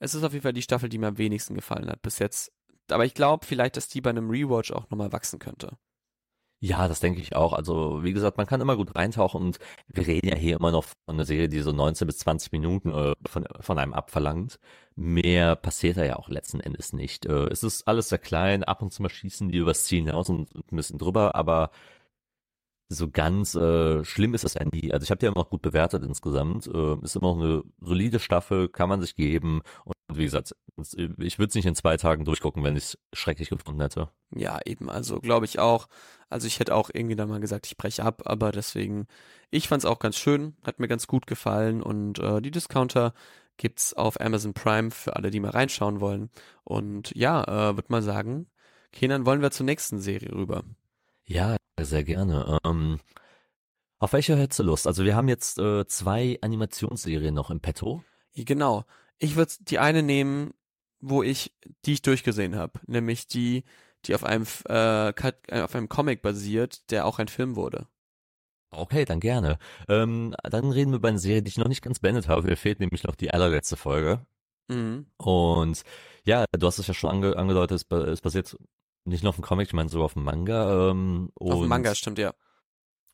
[0.00, 2.52] Es ist auf jeden Fall die Staffel, die mir am wenigsten gefallen hat bis jetzt.
[2.90, 5.78] Aber ich glaube vielleicht, dass die bei einem Rewatch auch nochmal wachsen könnte.
[6.62, 7.54] Ja, das denke ich auch.
[7.54, 9.58] Also, wie gesagt, man kann immer gut reintauchen und
[9.88, 12.90] wir reden ja hier immer noch von einer Serie, die so 19 bis 20 Minuten
[12.92, 14.58] äh, von, von einem abverlangt.
[14.94, 17.24] Mehr passiert da ja auch letzten Endes nicht.
[17.24, 20.28] Äh, es ist alles sehr klein, ab und zu mal schießen die übers Ziel hinaus
[20.28, 21.70] und, und ein bisschen drüber, aber
[22.92, 24.92] so ganz äh, schlimm ist das ja nie.
[24.92, 26.66] Also ich habe die immer noch gut bewertet insgesamt.
[26.66, 29.62] Äh, ist immer noch eine solide Staffel, kann man sich geben.
[29.84, 33.48] Und wie gesagt, ich würde es nicht in zwei Tagen durchgucken, wenn ich es schrecklich
[33.48, 34.08] gefunden hätte.
[34.34, 34.90] Ja, eben.
[34.90, 35.86] Also glaube ich auch.
[36.28, 39.06] Also ich hätte auch irgendwie dann mal gesagt, ich breche ab, aber deswegen,
[39.50, 43.14] ich fand es auch ganz schön, hat mir ganz gut gefallen und äh, die Discounter
[43.56, 46.28] gibt's auf Amazon Prime für alle, die mal reinschauen wollen.
[46.64, 48.48] Und ja, äh, würde mal sagen,
[48.92, 50.64] Kenan, wollen wir zur nächsten Serie rüber.
[51.30, 52.58] Ja, sehr gerne.
[52.64, 52.98] Ähm,
[54.00, 54.88] auf welche hättest du Lust?
[54.88, 58.02] Also wir haben jetzt äh, zwei Animationsserien noch im Petto.
[58.34, 58.84] Genau.
[59.18, 60.54] Ich würde die eine nehmen,
[60.98, 63.62] wo ich, die ich durchgesehen habe, nämlich die,
[64.06, 65.12] die auf einem äh,
[65.62, 67.86] auf einem Comic basiert, der auch ein Film wurde.
[68.72, 69.58] Okay, dann gerne.
[69.88, 72.42] Ähm, dann reden wir über eine Serie, die ich noch nicht ganz beendet habe.
[72.42, 74.26] Mir fehlt nämlich noch die allerletzte Folge.
[74.66, 75.06] Mhm.
[75.16, 75.82] Und
[76.24, 78.56] ja, du hast es ja schon ange angedeutet, es, basiert
[79.04, 80.90] nicht nur auf dem Comic, ich meine sogar auf dem Manga.
[80.90, 82.32] Ähm, auf dem Manga, stimmt, ja.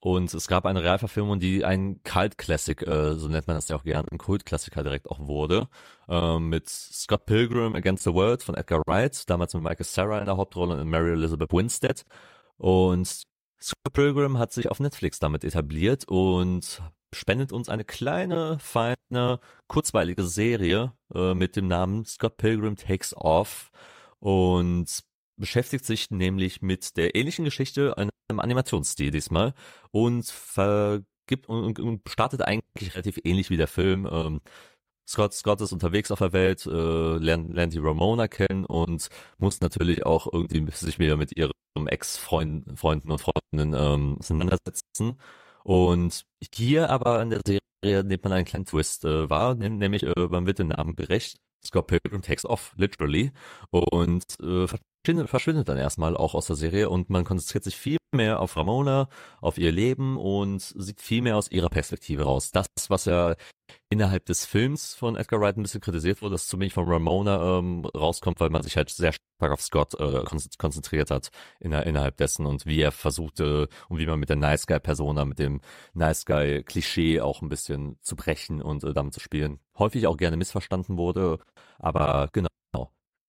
[0.00, 3.82] Und es gab eine Realverfilmung, die ein Cult-Classic, äh, so nennt man das ja auch
[3.82, 5.68] gerne, ein Kult-Klassiker direkt auch wurde,
[6.08, 10.26] äh, mit Scott Pilgrim Against the World von Edgar Wright, damals mit Michael Sarah in
[10.26, 12.04] der Hauptrolle und Mary Elizabeth Winstead.
[12.58, 13.26] Und
[13.60, 20.24] Scott Pilgrim hat sich auf Netflix damit etabliert und spendet uns eine kleine, feine, kurzweilige
[20.24, 23.70] Serie äh, mit dem Namen Scott Pilgrim Takes Off.
[24.18, 25.02] Und
[25.36, 29.54] beschäftigt sich nämlich mit der ähnlichen Geschichte, einem Animationsstil diesmal
[29.90, 34.08] und vergibt und, und startet eigentlich relativ ähnlich wie der Film.
[34.10, 34.40] Ähm,
[35.08, 39.60] Scott, Scott ist unterwegs auf der Welt, äh, lernt, lernt die Ramona kennen und muss
[39.60, 41.52] natürlich auch irgendwie sich wieder mit ihrem
[41.86, 45.18] Ex-Freunden Freunden und Freundinnen ähm, auseinandersetzen.
[45.62, 50.26] Und hier aber in der Serie nimmt man einen kleinen Twist äh, wahr, nämlich äh,
[50.28, 51.38] man wird den Namen gerecht.
[51.64, 53.32] Scott Pilgrim takes off, literally,
[53.70, 54.66] und äh,
[55.26, 59.08] verschwindet dann erstmal auch aus der Serie und man konzentriert sich viel mehr auf Ramona,
[59.40, 62.50] auf ihr Leben und sieht viel mehr aus ihrer Perspektive raus.
[62.50, 63.34] Das, was ja
[63.88, 67.58] innerhalb des Films von Edgar Wright ein bisschen kritisiert wurde, dass zu wenig von Ramona
[67.58, 70.24] ähm, rauskommt, weil man sich halt sehr stark auf Scott äh,
[70.58, 74.80] konzentriert hat innerhalb dessen und wie er versuchte und wie man mit der Nice Guy
[74.80, 75.60] Persona, mit dem
[75.94, 79.60] Nice Guy Klischee auch ein bisschen zu brechen und äh, damit zu spielen.
[79.78, 81.38] Häufig auch gerne missverstanden wurde,
[81.78, 82.48] aber genau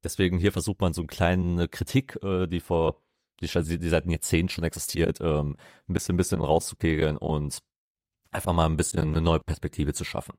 [0.04, 3.02] Deswegen hier versucht man so eine kleine Kritik, äh, die vor,
[3.42, 5.58] die, die seit Jahrzehnten schon existiert, ähm,
[5.88, 7.60] ein bisschen, ein bisschen rauszukegeln und
[8.32, 10.36] einfach mal ein bisschen eine neue Perspektive zu schaffen.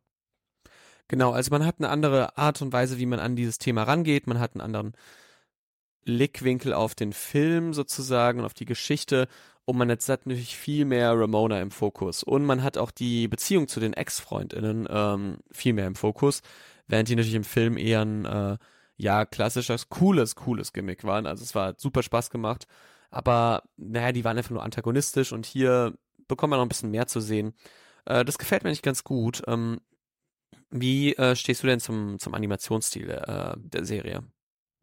[1.09, 4.27] Genau, also man hat eine andere Art und Weise, wie man an dieses Thema rangeht.
[4.27, 4.93] Man hat einen anderen
[6.05, 9.27] Blickwinkel auf den Film sozusagen und auf die Geschichte.
[9.65, 12.23] Und man hat natürlich viel mehr Ramona im Fokus.
[12.23, 16.41] Und man hat auch die Beziehung zu den Ex-FreundInnen ähm, viel mehr im Fokus,
[16.87, 18.57] während die natürlich im Film eher ein äh,
[18.99, 21.27] ja, klassisches, cooles, cooles Gimmick waren.
[21.27, 22.67] Also es war super Spaß gemacht.
[23.11, 27.07] Aber naja, die waren einfach nur antagonistisch und hier bekommt man noch ein bisschen mehr
[27.07, 27.55] zu sehen.
[28.05, 29.43] Äh, das gefällt mir nicht ganz gut.
[29.47, 29.81] Ähm,
[30.71, 34.25] wie äh, stehst du denn zum, zum Animationsstil äh, der Serie?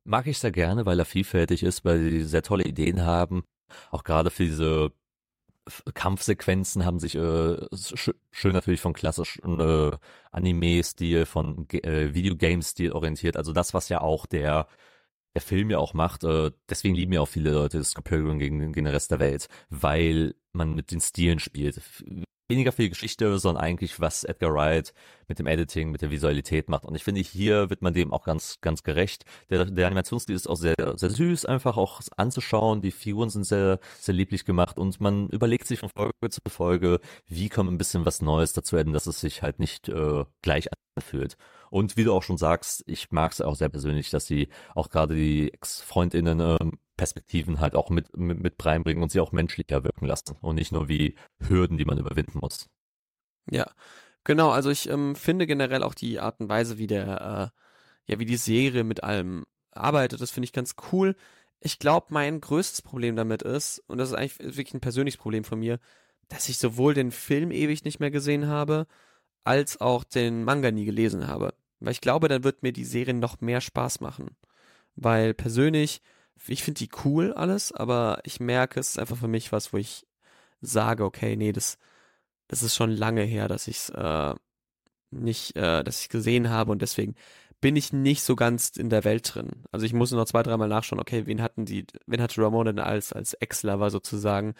[0.06, 3.44] Mag ich sehr gerne, weil er vielfältig ist, weil sie sehr tolle Ideen haben.
[3.92, 4.92] Auch gerade für diese
[5.94, 9.92] Kampfsequenzen haben sich äh, sch schön natürlich von klassischen äh,
[10.32, 13.38] Anime-Stil, von äh, Videogame-Stil orientiert.
[13.38, 14.68] Also das, was ja auch der
[15.36, 16.24] der Film ja auch macht.
[16.24, 20.36] Äh, deswegen lieben ja auch viele Leute Pilgrim gegen, gegen den Rest der Welt, weil
[20.54, 21.82] man mit den Stilen spielt.
[22.48, 24.94] Weniger viel Geschichte, sondern eigentlich, was Edgar Wright
[25.28, 26.86] mit dem Editing, mit der Visualität macht.
[26.86, 29.26] Und ich finde, hier wird man dem auch ganz, ganz gerecht.
[29.50, 32.82] Der, der Animationsstil ist auch sehr, sehr süß, einfach auch anzuschauen.
[32.82, 37.00] Die Figuren sind sehr, sehr lieblich gemacht und man überlegt sich von Folge zu Folge,
[37.28, 40.68] wie kommt ein bisschen was Neues dazu enden, dass es sich halt nicht äh, gleich
[40.96, 41.38] anfühlt.
[41.70, 44.90] Und wie du auch schon sagst, ich mag es auch sehr persönlich, dass sie auch
[44.90, 49.84] gerade die Ex-Freundinnen ähm, Perspektiven halt auch mit, mit, mit reinbringen und sie auch menschlicher
[49.84, 52.70] wirken lassen und nicht nur wie Hürden, die man überwinden muss.
[53.50, 53.70] Ja,
[54.24, 54.52] genau.
[54.52, 57.52] Also ich ähm, finde generell auch die Art und Weise, wie der,
[58.08, 61.16] äh, ja, wie die Serie mit allem arbeitet, das finde ich ganz cool.
[61.60, 65.44] Ich glaube, mein größtes Problem damit ist, und das ist eigentlich wirklich ein persönliches Problem
[65.44, 65.80] von mir,
[66.28, 68.88] dass ich sowohl den Film ewig nicht mehr gesehen habe,
[69.44, 71.54] als auch den Manga nie gelesen habe.
[71.80, 74.36] Weil ich glaube, dann wird mir die Serie noch mehr Spaß machen.
[74.96, 76.02] Weil persönlich
[76.48, 79.78] ich finde die cool alles, aber ich merke, es ist einfach für mich was, wo
[79.78, 80.06] ich
[80.62, 81.78] sage, okay, nee, das,
[82.48, 84.36] das ist schon lange her, dass ich es äh,
[85.12, 87.16] nicht, äh, dass ich gesehen habe und deswegen
[87.62, 89.64] bin ich nicht so ganz in der Welt drin.
[89.72, 92.80] Also ich muss noch zwei, dreimal nachschauen, okay, wen hatten die, wen hatte Ramon denn
[92.80, 94.54] als, als Ex-Lover sozusagen,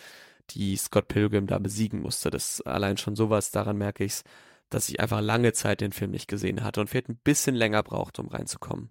[0.52, 2.30] die Scott Pilgrim da besiegen musste.
[2.30, 4.24] Das allein schon sowas, daran merke ich
[4.70, 7.84] dass ich einfach lange Zeit den Film nicht gesehen hatte und vielleicht ein bisschen länger
[7.84, 8.90] braucht, um reinzukommen.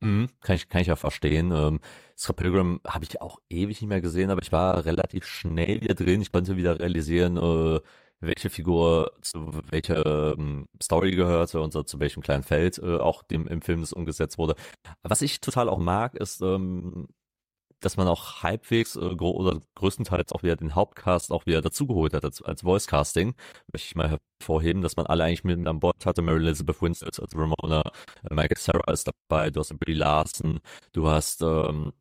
[0.00, 1.50] Mhm, kann ich, kann ich ja verstehen.
[1.52, 1.80] Ähm,
[2.16, 5.94] Scott Pilgrim habe ich auch ewig nicht mehr gesehen, aber ich war relativ schnell wieder
[5.94, 6.20] drin.
[6.20, 7.80] Ich konnte wieder realisieren, äh,
[8.20, 13.22] welche Figur zu welcher ähm, Story gehörte und so, zu welchem kleinen Feld äh, auch
[13.22, 14.54] dem im Film das umgesetzt wurde.
[15.02, 17.08] Was ich total auch mag, ist, ähm,
[17.84, 22.24] dass man auch halbwegs äh, oder größtenteils auch wieder den Hauptcast auch wieder dazugeholt hat
[22.24, 23.34] als, als Voice Casting.
[23.72, 26.22] Möchte ich mal hervorheben, dass man alle eigentlich mit an Bord hatte.
[26.22, 27.82] Mary Elizabeth Winstead als Ramona,
[28.30, 30.60] äh, Michael Sarah ist dabei, du hast Billy Larson,
[30.92, 31.92] du hast ähm,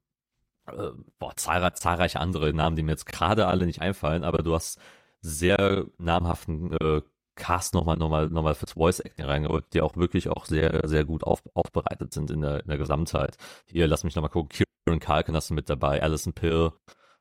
[0.67, 4.53] äh, boah, zahlreich, zahlreiche andere Namen, die mir jetzt gerade alle nicht einfallen, aber du
[4.55, 4.79] hast
[5.21, 7.01] sehr namhaften äh,
[7.35, 11.23] Cast nochmal nochmal nochmal fürs Voice Acting reingerückt, die auch wirklich auch sehr sehr gut
[11.23, 13.37] auf, aufbereitet sind in der in der Gesamtheit.
[13.65, 14.49] Hier lass mich nochmal gucken.
[14.85, 16.71] Kieran Culkin hast du mit dabei, Alison Pill,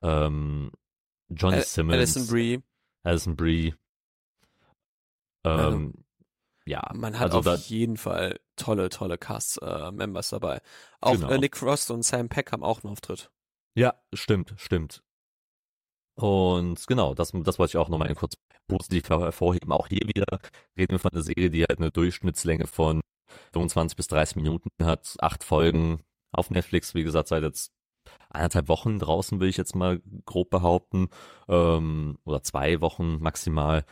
[0.03, 0.71] ähm,
[1.29, 2.63] Johnny Al Simmons, Alison Brie,
[3.03, 3.75] Alison Brie.
[5.45, 6.05] Ähm,
[6.65, 10.61] ja, man hat also auf jeden Fall tolle tolle Cast äh, Members dabei.
[11.01, 11.31] Auch genau.
[11.31, 13.31] äh, Nick Frost und Sam Peck haben auch einen Auftritt.
[13.75, 15.03] Ja, stimmt, stimmt.
[16.23, 18.37] Und genau, das, das wollte ich auch nochmal kurz
[18.69, 19.73] positiv hervorheben.
[19.73, 20.39] Auch hier wieder
[20.79, 23.01] reden wir von einer Serie, die halt eine Durchschnittslänge von
[23.53, 27.73] 25 bis 30 Minuten hat, acht Folgen auf Netflix, wie gesagt, seit jetzt
[28.31, 31.09] eineinhalb Wochen draußen, will ich jetzt mal grob behaupten,
[31.49, 33.85] ähm, oder zwei Wochen maximal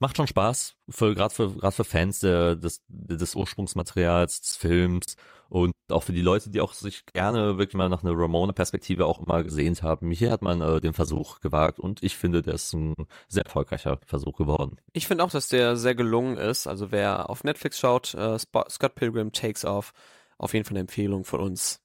[0.00, 5.16] macht schon Spaß, für, gerade für, für Fans der, des, des Ursprungsmaterials, des Films
[5.50, 9.20] und auch für die Leute, die auch sich gerne wirklich mal nach einer Ramona-Perspektive auch
[9.20, 10.10] immer gesehnt haben.
[10.10, 12.94] Hier hat man äh, den Versuch gewagt und ich finde, der ist ein
[13.28, 14.78] sehr erfolgreicher Versuch geworden.
[14.92, 16.66] Ich finde auch, dass der sehr gelungen ist.
[16.66, 19.92] Also wer auf Netflix schaut, äh, Scott Pilgrim Takes Off,
[20.38, 21.82] auf jeden Fall eine Empfehlung von uns.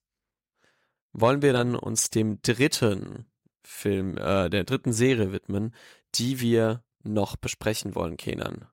[1.11, 3.25] Wollen wir dann uns dem dritten
[3.63, 5.73] Film, äh, der dritten Serie widmen,
[6.13, 8.67] die wir noch besprechen wollen, Kenan.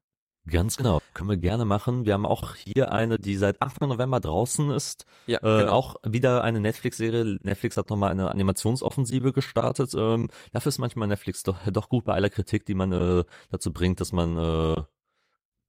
[0.50, 2.04] Ganz genau, können wir gerne machen.
[2.04, 5.06] Wir haben auch hier eine, die seit Anfang November draußen ist.
[5.26, 5.72] Ja, äh, genau.
[5.72, 7.38] Auch wieder eine Netflix-Serie.
[7.42, 9.94] Netflix hat nochmal eine Animationsoffensive gestartet.
[9.96, 13.72] Ähm, dafür ist manchmal Netflix doch, doch gut bei aller Kritik, die man äh, dazu
[13.72, 14.82] bringt, dass man äh,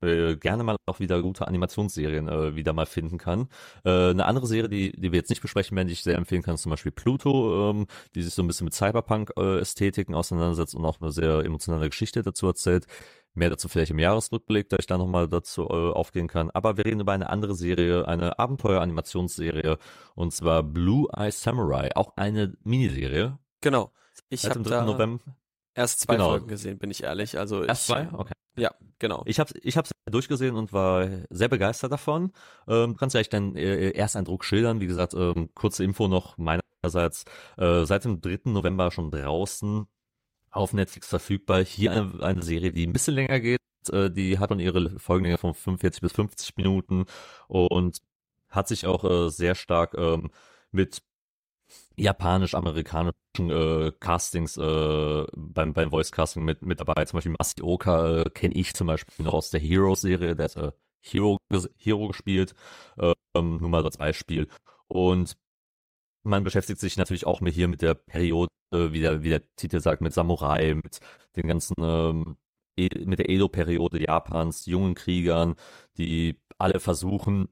[0.04, 3.48] äh, gerne mal auch wieder gute Animationsserien äh, wieder mal finden kann.
[3.84, 6.42] Äh, eine andere Serie, die, die wir jetzt nicht besprechen werden, die ich sehr empfehlen
[6.44, 10.86] kann, ist zum Beispiel Pluto, ähm, die sich so ein bisschen mit Cyberpunk-Ästhetiken auseinandersetzt und
[10.86, 12.86] auch eine sehr emotionale Geschichte dazu erzählt.
[13.36, 16.52] Mehr dazu vielleicht im Jahresrückblick, da ich da nochmal dazu äh, aufgehen kann.
[16.52, 19.80] Aber wir reden über eine andere Serie, eine Abenteuer-Animationsserie,
[20.13, 23.39] und zwar Blue Eye Samurai, auch eine Miniserie.
[23.62, 23.92] Genau.
[24.30, 25.24] Ich habe da November.
[25.75, 26.29] Erst zwei genau.
[26.29, 27.38] Folgen gesehen, bin ich ehrlich.
[27.38, 28.09] Also erst ich, zwei?
[28.12, 28.33] Okay.
[28.55, 29.23] Ja, genau.
[29.25, 32.31] Ich habe ich hab's durchgesehen und war sehr begeistert davon.
[32.67, 34.79] Ähm, kannst du eigentlich deinen äh, Ersteindruck schildern?
[34.79, 37.25] Wie gesagt, ähm, kurze Info noch meinerseits.
[37.57, 38.51] Äh, seit dem 3.
[38.51, 39.88] November schon draußen
[40.51, 41.63] auf Netflix verfügbar.
[41.65, 43.59] Hier eine, eine Serie, die ein bisschen länger geht.
[43.91, 47.05] Äh, die hat dann ihre Folgenlänge von 45 bis 50 Minuten
[47.47, 47.97] und
[48.49, 50.29] hat sich auch äh, sehr stark ähm,
[50.71, 51.01] mit
[51.95, 53.15] japanisch-amerikanischen
[53.49, 57.06] äh, Castings äh, beim, beim Voice-Casting mit, mit dabei.
[57.06, 60.71] Zum Beispiel Masioka äh, kenne ich zum Beispiel noch aus der Hero-Serie, der hat äh,
[61.01, 61.38] Hero,
[61.77, 62.53] Hero gespielt,
[62.97, 64.47] äh, nur mal als Beispiel.
[64.88, 65.38] Und
[66.23, 69.79] man beschäftigt sich natürlich auch mit hier mit der Periode, wie der, wie der Titel
[69.82, 70.99] sagt, mit Samurai, mit
[71.36, 72.38] den ganzen, ähm,
[72.77, 75.56] e mit der Edo-Periode Japans, jungen Kriegern,
[75.97, 77.49] die alle versuchen,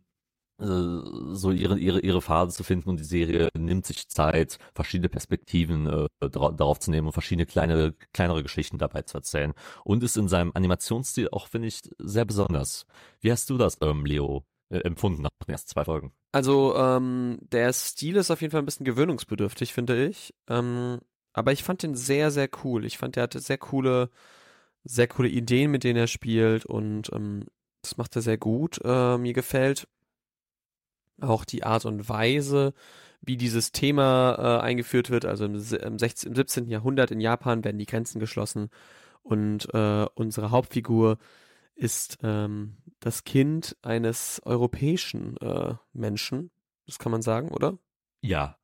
[0.61, 5.87] so ihre, ihre, ihre Phase zu finden und die Serie nimmt sich Zeit, verschiedene Perspektiven
[5.87, 9.53] äh, darauf zu nehmen und verschiedene kleine, kleinere Geschichten dabei zu erzählen.
[9.83, 12.85] Und ist in seinem Animationsstil auch, finde ich, sehr besonders.
[13.21, 16.11] Wie hast du das, ähm, Leo, äh, empfunden nach den ersten zwei Folgen?
[16.31, 20.33] Also, ähm, der Stil ist auf jeden Fall ein bisschen gewöhnungsbedürftig, finde ich.
[20.47, 20.99] Ähm,
[21.33, 22.85] aber ich fand den sehr, sehr cool.
[22.85, 24.09] Ich fand, der hatte sehr coole,
[24.83, 27.45] sehr coole Ideen, mit denen er spielt und ähm,
[27.81, 28.79] das macht er sehr gut.
[28.83, 29.87] Äh, mir gefällt
[31.21, 32.73] auch die Art und Weise,
[33.21, 35.25] wie dieses Thema äh, eingeführt wird.
[35.25, 36.69] Also im, im, 16, im 17.
[36.69, 38.69] Jahrhundert in Japan werden die Grenzen geschlossen
[39.23, 41.17] und äh, unsere Hauptfigur
[41.75, 46.51] ist ähm, das Kind eines europäischen äh, Menschen.
[46.85, 47.77] Das kann man sagen, oder?
[48.21, 48.57] Ja.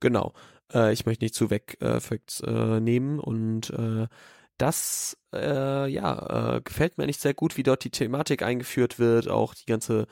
[0.00, 0.32] Genau.
[0.72, 4.08] Äh, ich möchte nicht zu weg äh, nehmen und äh,
[4.58, 9.28] das äh, ja äh, gefällt mir nicht sehr gut, wie dort die Thematik eingeführt wird,
[9.28, 10.06] auch die ganze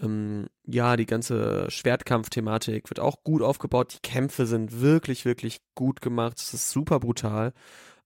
[0.00, 3.94] ähm, ja, die ganze Schwertkampf-Thematik wird auch gut aufgebaut.
[3.94, 6.38] Die Kämpfe sind wirklich, wirklich gut gemacht.
[6.38, 7.52] Es ist super brutal.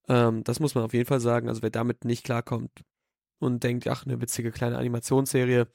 [0.07, 1.49] Ähm, das muss man auf jeden Fall sagen.
[1.49, 2.71] Also wer damit nicht klarkommt
[3.39, 5.67] und denkt, ach, eine witzige kleine Animationsserie,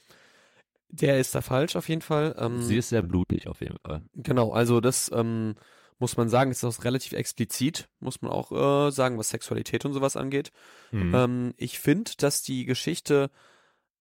[0.88, 2.34] der ist da falsch auf jeden Fall.
[2.38, 4.02] Ähm, Sie ist sehr blutig auf jeden Fall.
[4.14, 5.56] Genau, also das ähm,
[5.98, 9.92] muss man sagen, ist auch relativ explizit, muss man auch äh, sagen, was Sexualität und
[9.92, 10.52] sowas angeht.
[10.92, 11.14] Mhm.
[11.14, 13.30] Ähm, ich finde, dass die Geschichte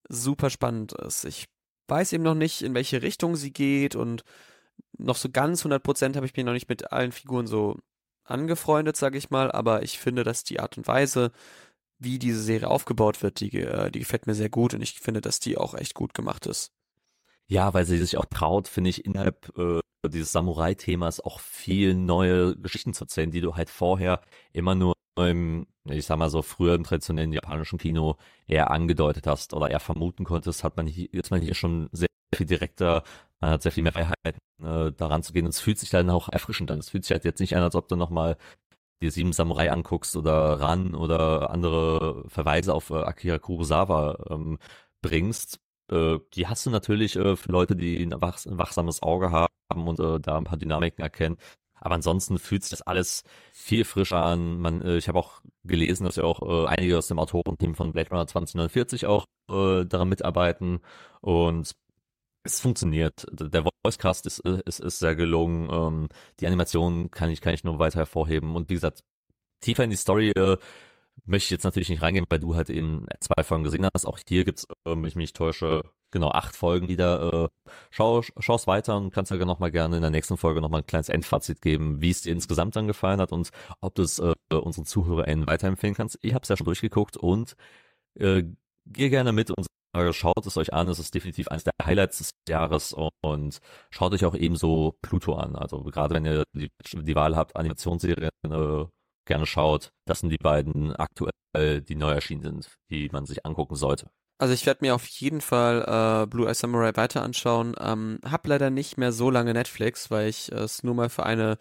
[0.08, 1.24] super spannend ist.
[1.24, 1.48] Ich
[1.88, 4.24] weiß eben noch nicht, in welche Richtung sie geht und
[4.98, 7.76] noch so ganz 100% habe ich mich noch nicht mit allen Figuren so
[8.24, 11.32] angefreundet, sage ich mal, aber ich finde, dass die Art und Weise,
[11.98, 15.20] wie diese Serie aufgebaut wird, die, äh, die gefällt mir sehr gut und ich finde,
[15.20, 16.72] dass die auch echt gut gemacht ist.
[17.46, 22.56] Ja, weil sie sich auch traut, finde ich, innerhalb äh, dieses Samurai-Themas auch viel neue
[22.56, 24.20] Geschichten zu erzählen, die du halt vorher
[24.52, 29.54] immer nur im, ich sag mal so, früher im traditionellen japanischen Kino eher angedeutet hast
[29.54, 33.02] oder eher vermuten konntest, hat man hier, jetzt mal hier schon sehr viel direkter,
[33.40, 35.44] man hat sehr viel mehr Freiheit, äh, daran zu gehen.
[35.44, 36.78] Und es fühlt sich dann auch erfrischend an.
[36.78, 38.36] Es fühlt sich halt jetzt nicht an, als ob du nochmal
[39.02, 44.58] die Sieben Samurai anguckst oder Ran oder andere Verweise auf äh, Akira Kurosawa ähm,
[45.02, 45.60] bringst.
[45.90, 49.48] Äh, die hast du natürlich äh, für Leute, die ein, wachs wachsames Auge haben
[49.88, 51.36] und äh, da ein paar Dynamiken erkennen.
[51.86, 53.22] Aber ansonsten fühlt sich das alles
[53.52, 54.58] viel frischer an.
[54.58, 57.92] Man, äh, ich habe auch gelesen, dass ja auch äh, einige aus dem Autorenteam von
[57.92, 60.80] Blade Runner 2049 auch äh, daran mitarbeiten.
[61.20, 61.76] Und
[62.42, 63.24] es funktioniert.
[63.30, 65.68] Der Voicecast ist, äh, ist, ist sehr gelungen.
[65.70, 66.08] Ähm,
[66.40, 68.56] die Animation kann ich, kann ich nur weiter hervorheben.
[68.56, 69.04] Und wie gesagt,
[69.60, 70.56] tiefer in die Story äh,
[71.24, 74.06] möchte ich jetzt natürlich nicht reingehen, weil du halt eben zwei Folgen gesehen hast.
[74.06, 77.44] Auch hier gibt's, äh, wenn ich mich täusche, genau acht Folgen wieder.
[77.44, 77.48] Äh,
[77.90, 80.78] schau, schau's weiter und kannst ja noch mal gerne in der nächsten Folge noch mal
[80.78, 84.18] ein kleines Endfazit geben, wie es dir insgesamt dann gefallen hat und ob du es
[84.18, 86.18] äh, unseren ZuhörerInnen weiterempfehlen kannst.
[86.22, 87.56] Ich habe es ja schon durchgeguckt und
[88.14, 88.44] äh,
[88.86, 89.66] geh gerne mit und
[90.12, 90.88] schaut es euch an.
[90.88, 95.56] Es ist definitiv eines der Highlights des Jahres und schaut euch auch ebenso Pluto an.
[95.56, 98.84] Also gerade wenn ihr die, die Wahl habt, Animationsserien äh,
[99.26, 99.92] gerne schaut.
[100.06, 104.08] Das sind die beiden aktuell, die neu erschienen sind, die man sich angucken sollte.
[104.38, 105.82] Also ich werde mir auf jeden Fall
[106.22, 107.74] äh, Blue Eye Samurai weiter anschauen.
[107.80, 111.56] Ähm, hab leider nicht mehr so lange Netflix, weil ich es nur mal für eine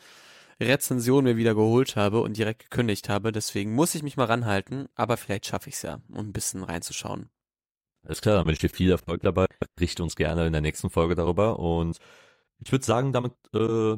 [0.59, 3.31] Rezension mir wieder geholt habe und direkt gekündigt habe.
[3.31, 6.63] Deswegen muss ich mich mal ranhalten, aber vielleicht schaffe ich es ja, um ein bisschen
[6.63, 7.29] reinzuschauen.
[8.03, 9.47] Alles klar, dann wünsche ich dir viel Erfolg dabei.
[9.79, 11.59] Richte uns gerne in der nächsten Folge darüber.
[11.59, 11.97] Und
[12.59, 13.97] ich würde sagen, damit, äh,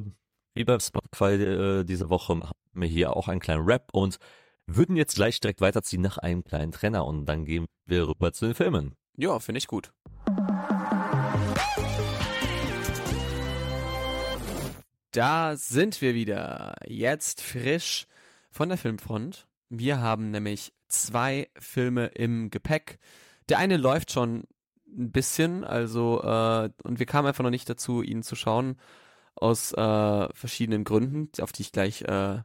[0.54, 4.18] wie bei Spotify äh, diese Woche, machen wir hier auch einen kleinen Rap und
[4.68, 8.46] würden jetzt gleich direkt weiterziehen nach einem kleinen Trenner und dann gehen wir rüber zu
[8.46, 8.96] den Filmen.
[9.16, 9.92] Ja, finde ich gut.
[15.12, 16.76] Da sind wir wieder.
[16.86, 18.06] Jetzt frisch
[18.52, 19.48] von der Filmfront.
[19.70, 23.00] Wir haben nämlich zwei Filme im Gepäck.
[23.50, 24.44] Der eine läuft schon
[24.86, 28.78] ein bisschen, also äh, und wir kamen einfach noch nicht dazu, ihn zu schauen
[29.36, 32.40] aus äh, verschiedenen Gründen, auf die ich gleich äh,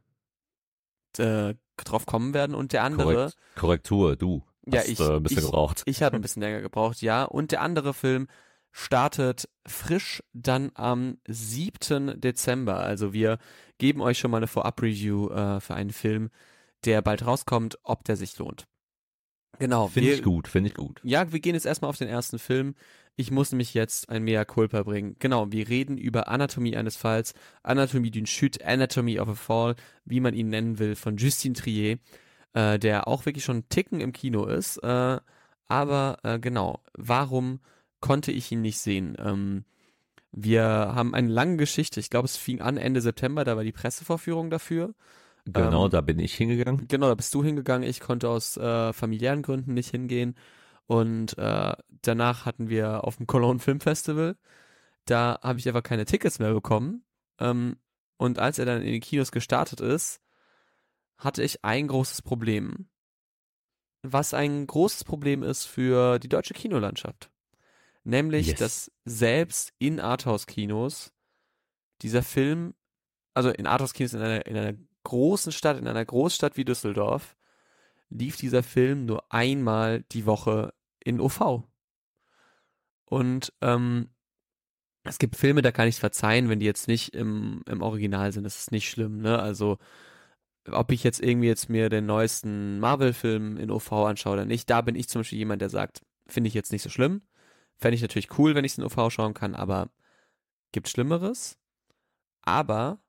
[1.84, 2.54] drauf kommen werden.
[2.54, 3.14] Und der andere.
[3.14, 4.42] Korrekt, Korrektur, du.
[4.66, 5.82] Ja, hast, ich, äh, ein bisschen ich, gebraucht.
[5.86, 7.24] Ich habe ein bisschen länger gebraucht, ja.
[7.24, 8.28] Und der andere Film
[8.70, 12.20] startet frisch dann am 7.
[12.20, 12.78] Dezember.
[12.78, 13.38] Also wir
[13.78, 16.30] geben euch schon mal eine Vorab-Review äh, für einen Film,
[16.84, 18.66] der bald rauskommt, ob der sich lohnt.
[19.58, 19.88] Genau.
[19.88, 21.00] Finde ich gut, finde ich gut.
[21.04, 22.74] Ja, wir gehen jetzt erstmal auf den ersten Film.
[23.16, 25.16] Ich muss nämlich jetzt ein Mea Culpa bringen.
[25.18, 30.20] Genau, wir reden über Anatomie eines Falls, Anatomie d'une Chute, Anatomy of a Fall, wie
[30.20, 31.98] man ihn nennen will, von Justine Trier,
[32.54, 34.78] äh, der auch wirklich schon Ticken im Kino ist.
[34.78, 35.18] Äh,
[35.68, 37.60] aber äh, genau, warum
[38.00, 39.16] konnte ich ihn nicht sehen?
[39.18, 39.64] Ähm,
[40.32, 42.00] wir haben eine lange Geschichte.
[42.00, 44.94] Ich glaube, es fing an Ende September, da war die Pressevorführung dafür.
[45.44, 46.86] Genau, ähm, da bin ich hingegangen.
[46.88, 47.88] Genau, da bist du hingegangen.
[47.88, 50.34] Ich konnte aus äh, familiären Gründen nicht hingehen.
[50.86, 51.72] Und äh,
[52.02, 54.36] danach hatten wir auf dem Cologne Film Festival
[55.04, 57.04] Da habe ich einfach keine Tickets mehr bekommen.
[57.38, 57.76] Ähm,
[58.18, 60.20] und als er dann in den Kinos gestartet ist,
[61.16, 62.88] hatte ich ein großes Problem.
[64.02, 67.30] Was ein großes Problem ist für die deutsche Kinolandschaft.
[68.04, 68.58] Nämlich, Yes.
[68.58, 71.12] dass selbst in Arthouse-Kinos
[72.02, 72.74] dieser Film,
[73.34, 77.36] also in Arthouse-Kinos in einer, in einer großen Stadt, in einer Großstadt wie Düsseldorf,
[78.12, 81.64] lief dieser Film nur einmal die Woche in OV.
[83.06, 84.10] Und ähm,
[85.04, 88.32] es gibt Filme, da kann ich es verzeihen, wenn die jetzt nicht im, im Original
[88.32, 88.44] sind.
[88.44, 89.38] Das ist nicht schlimm, ne?
[89.38, 89.78] Also,
[90.70, 94.80] ob ich jetzt irgendwie jetzt mir den neuesten Marvel-Film in OV anschaue oder nicht, da
[94.80, 97.22] bin ich zum Beispiel jemand, der sagt, finde ich jetzt nicht so schlimm.
[97.78, 99.90] Fände ich natürlich cool, wenn ich es in OV schauen kann, aber
[100.70, 101.58] gibt Schlimmeres.
[102.42, 103.00] Aber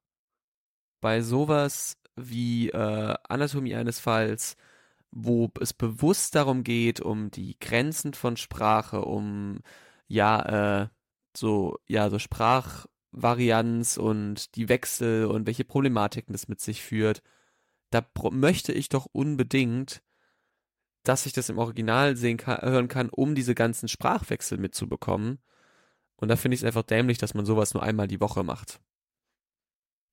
[0.99, 4.57] bei sowas wie äh, Anatomie eines Falls,
[5.15, 9.61] wo es bewusst darum geht, um die Grenzen von Sprache, um
[10.07, 10.87] ja, äh,
[11.37, 17.21] so, ja, so Sprachvarianz und die Wechsel und welche Problematiken das mit sich führt,
[17.91, 20.01] da möchte ich doch unbedingt,
[21.03, 25.39] dass ich das im Original sehen kann, hören kann, um diese ganzen Sprachwechsel mitzubekommen.
[26.15, 28.79] Und da finde ich es einfach dämlich, dass man sowas nur einmal die Woche macht.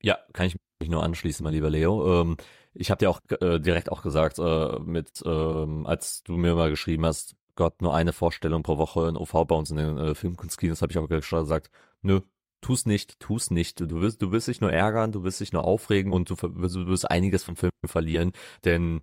[0.01, 2.21] Ja, kann ich mich nur anschließen, mein lieber Leo.
[2.21, 2.37] Ähm,
[2.73, 6.69] ich habe dir auch äh, direkt auch gesagt, äh, mit, ähm, als du mir mal
[6.69, 10.15] geschrieben hast, Gott, nur eine Vorstellung pro Woche in OV bei uns in den äh,
[10.15, 11.69] Filmkunstkinos, habe ich auch gesagt,
[12.01, 12.21] nö,
[12.61, 13.79] tu's nicht, tu's nicht.
[13.81, 16.87] Du wirst, du wirst dich nur ärgern, du wirst dich nur aufregen und du, du
[16.87, 18.31] wirst einiges vom Film verlieren,
[18.63, 19.01] denn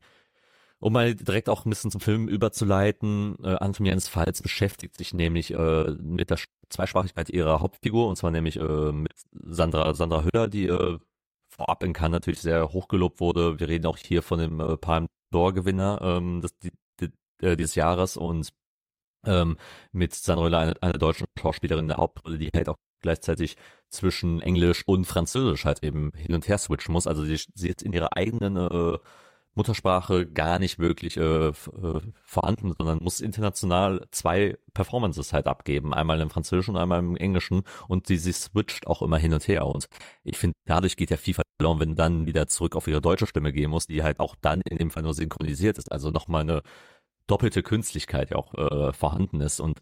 [0.80, 5.12] um mal direkt auch ein bisschen zum Film überzuleiten, äh, Anatomie eines Falls beschäftigt sich
[5.12, 10.48] nämlich äh, mit der Zweisprachigkeit ihrer Hauptfigur, und zwar nämlich äh, mit Sandra, Sandra Hüller,
[10.48, 10.98] die äh,
[11.58, 13.58] vorab in Cannes natürlich sehr hochgelobt wurde.
[13.60, 17.10] Wir reden auch hier von dem äh, Palme d'Or-Gewinner ähm, des, die, die,
[17.44, 18.50] äh, dieses Jahres und
[19.26, 19.58] ähm,
[19.92, 23.56] mit Sandra Hüller, eine, eine deutsche Schauspielerin in der Hauptrolle, die halt auch gleichzeitig
[23.90, 27.06] zwischen Englisch und Französisch halt eben hin und her switchen muss.
[27.06, 28.98] Also sie, sie ist in ihrer eigenen äh,
[29.58, 31.52] Muttersprache gar nicht wirklich äh, äh,
[32.22, 37.64] vorhanden, sondern muss international zwei Performances halt abgeben, einmal im Französischen und einmal im Englischen.
[37.88, 39.66] Und die sie switcht auch immer hin und her.
[39.66, 39.88] Und
[40.22, 43.52] ich finde, dadurch geht ja viel verloren, wenn dann wieder zurück auf ihre deutsche Stimme
[43.52, 46.62] gehen muss, die halt auch dann in dem Fall nur synchronisiert ist, also nochmal eine
[47.26, 49.60] doppelte Künstlichkeit ja auch äh, vorhanden ist.
[49.60, 49.80] Und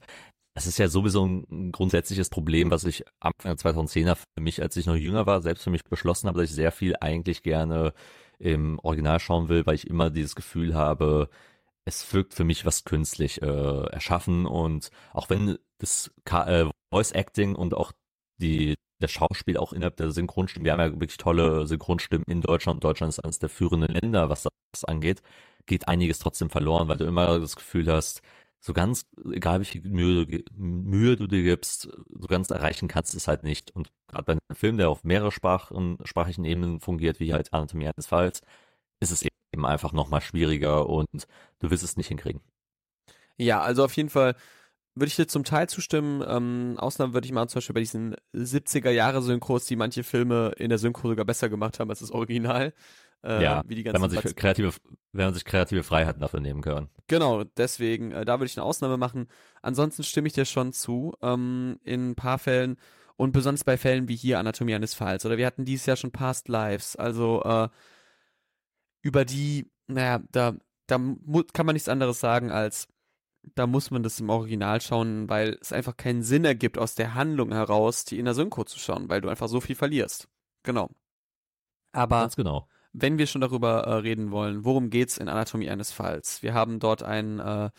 [0.54, 4.74] das ist ja sowieso ein grundsätzliches Problem, was ich Anfang der 2010er für mich, als
[4.78, 7.92] ich noch jünger war, selbst für mich beschlossen habe, dass ich sehr viel eigentlich gerne
[8.38, 11.28] im Original schauen will, weil ich immer dieses Gefühl habe,
[11.84, 17.54] es wirkt für mich was künstlich äh, erschaffen und auch wenn das äh, Voice Acting
[17.54, 17.92] und auch
[18.38, 22.82] die der Schauspiel auch innerhalb der Synchronstimmen, wir haben ja wirklich tolle Synchronstimmen in Deutschland.
[22.82, 25.22] Deutschland ist eines der führenden Länder, was das angeht,
[25.66, 28.22] geht einiges trotzdem verloren, weil du immer das Gefühl hast,
[28.66, 33.16] so ganz, egal wie viel Mühe, Mühe du dir gibst, so ganz erreichen kannst du
[33.16, 33.70] es halt nicht.
[33.70, 37.86] Und gerade bei einem Film, der auf mehrere Sprachen, sprachlichen Ebenen fungiert, wie halt Anatomie
[37.86, 38.42] eines Falls,
[38.98, 41.28] ist es eben einfach nochmal schwieriger und
[41.60, 42.40] du wirst es nicht hinkriegen.
[43.36, 44.34] Ja, also auf jeden Fall
[44.96, 46.24] würde ich dir zum Teil zustimmen.
[46.26, 50.54] Ähm, Ausnahmen würde ich machen, zum Beispiel bei diesen 70er Jahre Synchros, die manche Filme
[50.56, 52.74] in der Synchro sogar besser gemacht haben als das Original.
[53.26, 54.72] Äh, ja, wie die wenn ganzen man sich kreative,
[55.12, 56.88] wenn man sich kreative Freiheiten dafür nehmen kann.
[57.08, 59.26] Genau, deswegen, äh, da würde ich eine Ausnahme machen.
[59.62, 62.76] Ansonsten stimme ich dir schon zu, ähm, in ein paar Fällen
[63.16, 65.26] und besonders bei Fällen wie hier Anatomie eines Falls.
[65.26, 67.68] Oder wir hatten dieses Jahr schon Past Lives, also äh,
[69.02, 70.54] über die, naja, da,
[70.86, 72.86] da kann man nichts anderes sagen als,
[73.56, 77.14] da muss man das im Original schauen, weil es einfach keinen Sinn ergibt, aus der
[77.14, 80.28] Handlung heraus, die in der Synchro zu schauen, weil du einfach so viel verlierst.
[80.62, 80.90] Genau.
[81.92, 82.68] Aber Ganz genau.
[82.98, 86.42] Wenn wir schon darüber äh, reden wollen, worum geht's in Anatomie eines Falls?
[86.42, 87.70] Wir haben dort ein, äh,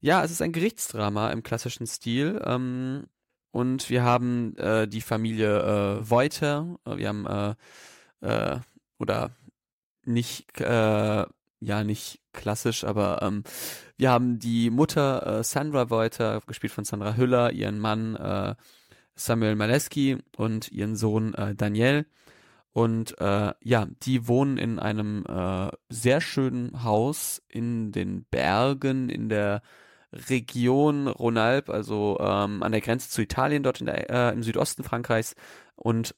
[0.00, 2.40] ja, es ist ein Gerichtsdrama im klassischen Stil.
[2.44, 3.06] Ähm,
[3.50, 6.78] und wir haben äh, die Familie äh, Voiter.
[6.86, 7.54] Äh, wir haben äh,
[8.54, 8.60] äh,
[8.98, 9.30] oder
[10.04, 11.26] nicht, äh,
[11.60, 13.42] ja, nicht klassisch, aber ähm,
[13.96, 18.54] wir haben die Mutter äh, Sandra Voiter, gespielt von Sandra Hüller, ihren Mann äh,
[19.14, 22.06] Samuel Maleski und ihren Sohn äh, Daniel.
[22.72, 29.28] Und äh, ja, die wohnen in einem äh, sehr schönen Haus in den Bergen in
[29.28, 29.62] der
[30.12, 34.84] Region Rhône-Alpes, also ähm, an der Grenze zu Italien, dort in der, äh, im Südosten
[34.84, 35.34] Frankreichs.
[35.74, 36.14] Und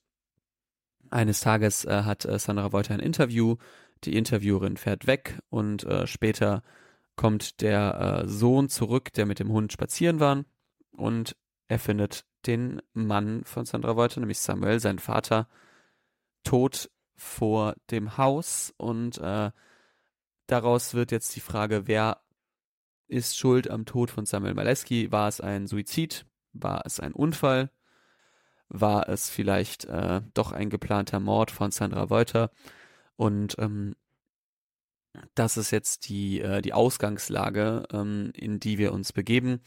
[1.11, 3.57] eines Tages äh, hat äh, Sandra Wolter ein Interview.
[4.05, 6.63] Die Interviewerin fährt weg und äh, später
[7.17, 10.45] kommt der äh, Sohn zurück, der mit dem Hund spazieren war.
[10.91, 11.37] Und
[11.69, 15.49] er findet den Mann von Sandra Wolter, nämlich Samuel, seinen Vater,
[16.45, 19.51] tot vor dem Haus und äh,
[20.47, 22.21] daraus wird jetzt die Frage, wer
[23.07, 25.11] ist schuld am Tod von Samuel Maleski?
[25.13, 26.27] War es ein Suizid?
[26.53, 27.71] War es ein Unfall?
[28.69, 32.51] war es vielleicht äh, doch ein geplanter Mord von Sandra Reuter.
[33.17, 33.95] Und ähm,
[35.35, 39.61] das ist jetzt die, äh, die Ausgangslage, ähm, in die wir uns begeben.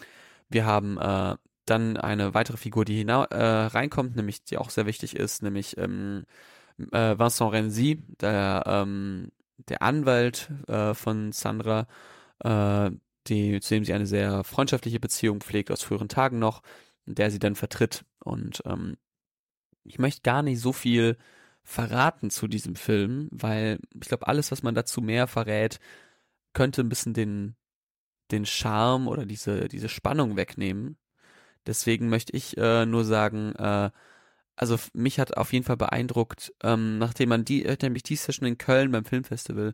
[0.49, 5.15] Wir haben äh, dann eine weitere Figur, die äh, reinkommt, nämlich die auch sehr wichtig
[5.15, 6.25] ist, nämlich ähm,
[6.91, 11.87] äh, Vincent Renzi, der, ähm, der Anwalt äh, von Sandra,
[12.39, 12.91] äh,
[13.27, 16.61] die, zu dem sie eine sehr freundschaftliche Beziehung pflegt aus früheren Tagen noch,
[17.05, 18.05] der sie dann vertritt.
[18.19, 18.97] Und ähm,
[19.83, 21.17] ich möchte gar nicht so viel
[21.63, 25.79] verraten zu diesem Film, weil ich glaube, alles, was man dazu mehr verrät,
[26.53, 27.55] könnte ein bisschen den,
[28.31, 30.97] den Charme oder diese, diese Spannung wegnehmen.
[31.65, 33.91] Deswegen möchte ich äh, nur sagen, äh,
[34.57, 38.47] also mich hat auf jeden Fall beeindruckt, ähm, nachdem man die, äh, nämlich die Session
[38.47, 39.73] in Köln beim Filmfestival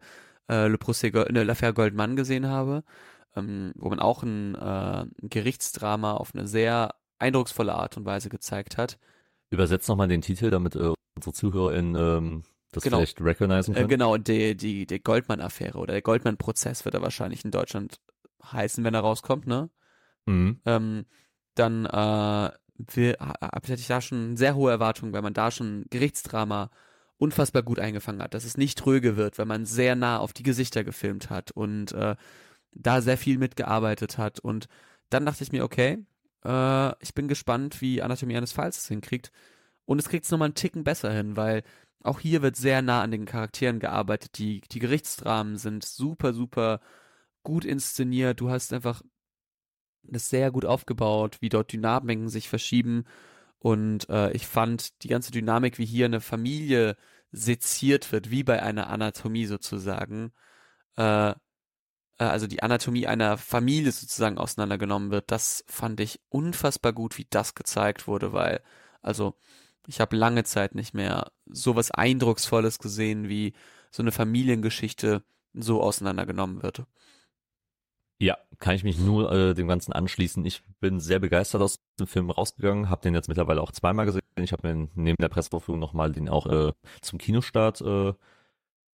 [0.50, 2.84] äh, Le Procès ne, L'Affaire Goldman gesehen habe,
[3.36, 4.60] ähm, wo man auch ein, äh,
[5.04, 9.00] ein Gerichtsdrama auf eine sehr eindrucksvolle Art und Weise gezeigt hat.
[9.50, 12.98] Übersetzt nochmal den Titel, damit äh, unsere ZuhörerInnen ähm, das genau.
[12.98, 13.86] vielleicht recognizen äh, können.
[13.86, 18.02] Äh, genau, die, die, die Goldman-Affäre oder der Goldman-Prozess wird er wahrscheinlich in Deutschland
[18.44, 19.70] heißen, wenn er rauskommt, ne?
[20.26, 20.60] Mhm.
[20.66, 21.06] Ähm,
[21.56, 26.70] dann äh, wir, hatte ich da schon sehr hohe Erwartungen, weil man da schon Gerichtsdrama
[27.18, 30.44] unfassbar gut eingefangen hat, dass es nicht tröge wird, weil man sehr nah auf die
[30.44, 32.16] Gesichter gefilmt hat und äh,
[32.72, 34.40] da sehr viel mitgearbeitet hat.
[34.40, 34.68] Und
[35.10, 36.06] dann dachte ich mir, okay,
[36.44, 39.32] äh, ich bin gespannt, wie Anatomie eines Falls es hinkriegt.
[39.86, 41.64] Und es kriegt es nochmal einen Ticken besser hin, weil
[42.04, 44.38] auch hier wird sehr nah an den Charakteren gearbeitet.
[44.38, 46.80] Die, die Gerichtsdramen sind super, super
[47.44, 48.40] gut inszeniert.
[48.40, 49.02] Du hast einfach
[50.04, 53.06] das sehr gut aufgebaut, wie dort Dynamiken sich verschieben.
[53.60, 56.98] Und äh, ich fand die ganze Dynamik, wie hier eine Familie
[57.32, 60.34] seziert wird, wie bei einer Anatomie sozusagen.
[60.98, 61.34] Äh,
[62.20, 67.28] äh, also die Anatomie einer Familie sozusagen auseinandergenommen wird, das fand ich unfassbar gut, wie
[67.30, 68.62] das gezeigt wurde, weil,
[69.02, 69.36] also
[69.88, 73.54] ich habe lange Zeit nicht mehr so was Eindrucksvolles gesehen, wie
[73.92, 75.24] so eine Familiengeschichte
[75.54, 76.84] so auseinandergenommen wird.
[78.24, 80.46] Ja, kann ich mich nur äh, dem Ganzen anschließen.
[80.46, 84.22] Ich bin sehr begeistert aus dem Film rausgegangen, habe den jetzt mittlerweile auch zweimal gesehen.
[84.38, 86.72] Ich habe mir neben der Pressevorführung nochmal den auch äh,
[87.02, 88.14] zum Kinostart äh,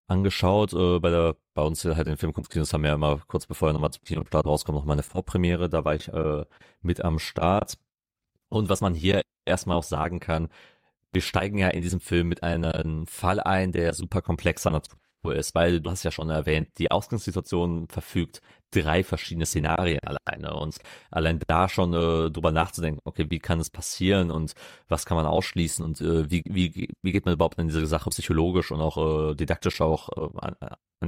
[0.08, 0.72] angeschaut.
[0.72, 3.74] Äh, bei der bei uns halt in Filmkunstkinos haben wir ja immer kurz bevor er
[3.74, 5.68] nochmal zum Kinostart rauskommt, nochmal eine Vorpremiere.
[5.68, 6.46] Da war ich äh,
[6.82, 7.78] mit am Start.
[8.48, 10.48] Und was man hier erstmal auch sagen kann,
[11.12, 15.54] wir steigen ja in diesem Film mit einem Fall ein, der super komplexer Natur ist,
[15.56, 20.78] weil du hast ja schon erwähnt, die Ausgangssituation verfügt drei verschiedene Szenarien alleine und
[21.12, 24.54] allein da schon äh, drüber nachzudenken, okay, wie kann es passieren und
[24.88, 28.10] was kann man ausschließen und äh, wie, wie, wie geht man überhaupt an diese Sache
[28.10, 30.56] psychologisch und auch äh, didaktisch auch äh, an,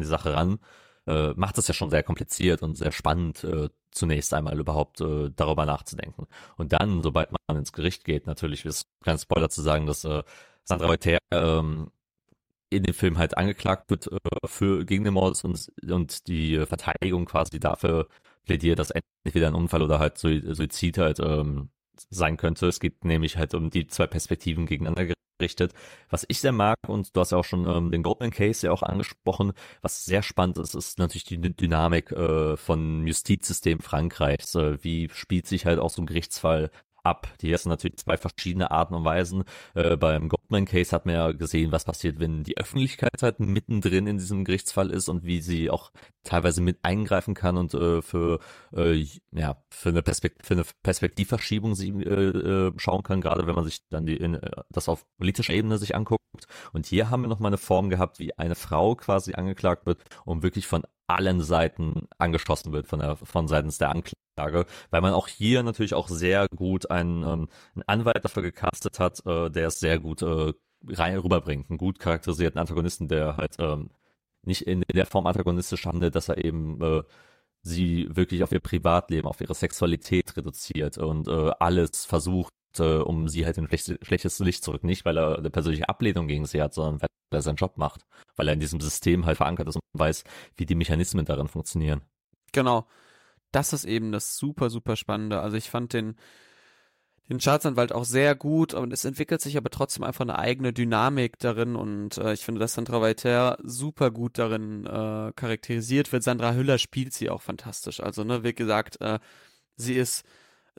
[0.02, 0.60] die Sache ran,
[1.08, 5.32] äh, macht es ja schon sehr kompliziert und sehr spannend, äh, zunächst einmal überhaupt äh,
[5.36, 6.28] darüber nachzudenken.
[6.58, 10.24] Und dann, sobald man ins Gericht geht, natürlich ist kein Spoiler zu sagen, dass äh,
[10.64, 11.92] Sandra Reuter ähm,
[12.70, 17.26] in dem Film halt angeklagt wird äh, für gegen den Mord und, und die Verteidigung
[17.26, 18.08] quasi dafür
[18.46, 18.92] plädiert, dass
[19.26, 21.70] entweder ein Unfall oder halt Suizid halt ähm,
[22.10, 22.68] sein könnte.
[22.68, 25.74] Es geht nämlich halt um die zwei Perspektiven gegeneinander gerichtet.
[26.10, 28.72] Was ich sehr mag, und du hast ja auch schon ähm, den Goldman Case ja
[28.74, 34.56] auch angesprochen, was sehr spannend ist, ist natürlich die Dynamik äh, von Justizsystem Frankreichs.
[34.56, 36.72] Äh, wie spielt sich halt auch so ein Gerichtsfall
[37.04, 37.28] ab.
[37.42, 39.44] Die sind natürlich zwei verschiedene Arten und Weisen.
[39.74, 44.08] Äh, beim Goldman Case hat man ja gesehen, was passiert, wenn die Öffentlichkeit halt mittendrin
[44.08, 45.92] in diesem Gerichtsfall ist und wie sie auch
[46.24, 48.40] teilweise mit eingreifen kann und äh, für
[48.76, 53.66] äh, ja für eine, für eine Perspektivverschiebung sie äh, äh, schauen kann, gerade wenn man
[53.66, 56.20] sich dann die in, äh, das auf politischer Ebene sich anguckt.
[56.74, 60.04] Und hier haben wir noch mal eine Form gehabt, wie eine Frau quasi angeklagt wird,
[60.26, 64.16] um wirklich von allen Seiten angeschossen wird von der von seitens der Anklage,
[64.90, 69.26] weil man auch hier natürlich auch sehr gut einen, ähm, einen Anwalt dafür gecastet hat,
[69.26, 70.54] äh, der es sehr gut äh,
[70.88, 73.90] rein rüberbringt, einen gut charakterisierten Antagonisten, der halt ähm,
[74.44, 77.04] nicht in, in der Form antagonistisch handelt, dass er eben äh,
[77.62, 83.28] sie wirklich auf ihr Privatleben, auf ihre Sexualität reduziert und äh, alles versucht, äh, um
[83.28, 84.84] sie halt in schlecht, schlechtes Licht zurück.
[84.84, 88.06] Nicht, weil er eine persönliche Ablehnung gegen sie hat, sondern weil er seinen Job macht.
[88.36, 90.24] Weil er in diesem System halt verankert ist und weiß,
[90.56, 92.02] wie die Mechanismen darin funktionieren.
[92.52, 92.88] Genau.
[93.52, 95.42] Das ist eben das super, super Spannende.
[95.42, 96.16] Also ich fand den,
[97.30, 101.40] den Staatsanwalt auch sehr gut und es entwickelt sich aber trotzdem einfach eine eigene Dynamik
[101.40, 106.24] darin und äh, ich finde, dass Sandra Weiter super gut darin äh, charakterisiert wird.
[106.24, 108.02] Sandra Hüller spielt sie auch fantastisch.
[108.02, 109.20] Also, ne, wie gesagt, äh,
[109.76, 110.26] sie ist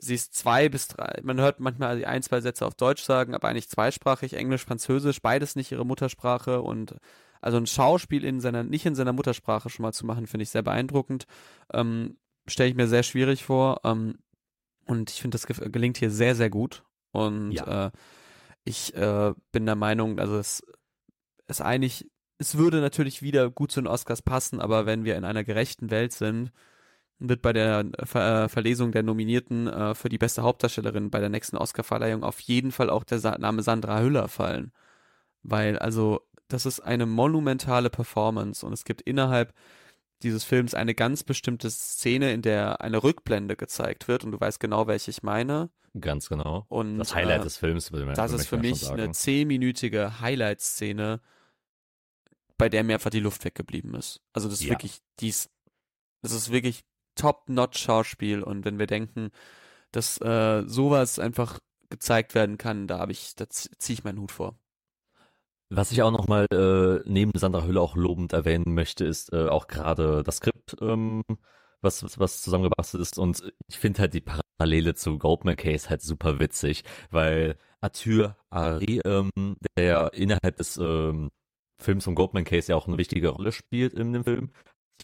[0.01, 3.47] sie ist zwei bis drei, man hört manchmal ein, zwei Sätze auf Deutsch sagen, aber
[3.47, 6.95] eigentlich zweisprachig, Englisch, Französisch, beides nicht ihre Muttersprache und
[7.39, 10.49] also ein Schauspiel in seiner, nicht in seiner Muttersprache schon mal zu machen, finde ich
[10.49, 11.25] sehr beeindruckend.
[11.73, 12.17] Ähm,
[12.47, 13.81] Stelle ich mir sehr schwierig vor.
[13.83, 14.19] Ähm,
[14.85, 16.83] und ich finde, das gelingt hier sehr, sehr gut.
[17.11, 17.87] Und ja.
[17.87, 17.91] äh,
[18.63, 20.63] ich äh, bin der Meinung, also es
[21.47, 25.25] ist eigentlich, es würde natürlich wieder gut zu den Oscars passen, aber wenn wir in
[25.25, 26.51] einer gerechten Welt sind,
[27.19, 31.29] wird bei der Ver äh, Verlesung der Nominierten äh, für die beste Hauptdarstellerin bei der
[31.29, 34.71] nächsten Oscarverleihung auf jeden Fall auch der Sa Name Sandra Hüller fallen.
[35.43, 39.53] Weil, also, das ist eine monumentale Performance und es gibt innerhalb
[40.23, 44.59] dieses Films eine ganz bestimmte Szene, in der eine Rückblende gezeigt wird und du weißt
[44.59, 45.69] genau, welche ich meine.
[45.99, 46.65] Ganz genau.
[46.69, 51.19] Und das Highlight äh, des Films, würde man das ist für mich eine zehnminütige Highlight-Szene,
[52.57, 54.21] bei der mir einfach die Luft weggeblieben ist.
[54.33, 54.71] Also das ist Ja.
[54.71, 55.49] wirklich, dies,
[56.21, 56.83] das ist wirklich
[57.15, 59.31] Top-Notch-Schauspiel und wenn wir denken,
[59.91, 61.59] dass äh, sowas einfach
[61.89, 64.57] gezeigt werden kann, da habe ich, da ziehe ich meinen Hut vor.
[65.73, 69.67] Was ich auch nochmal äh, neben Sandra Hüller auch lobend erwähnen möchte, ist äh, auch
[69.67, 71.23] gerade das Skript, ähm,
[71.79, 73.17] was, was, was zusammengebastelt ist.
[73.17, 78.99] Und ich finde halt die Parallele zu Goldman Case halt super witzig, weil Arthur Ari,
[79.05, 79.29] ähm,
[79.77, 81.29] der ja innerhalb des ähm,
[81.81, 84.51] Films von Goldman Case ja auch eine wichtige Rolle spielt in dem Film,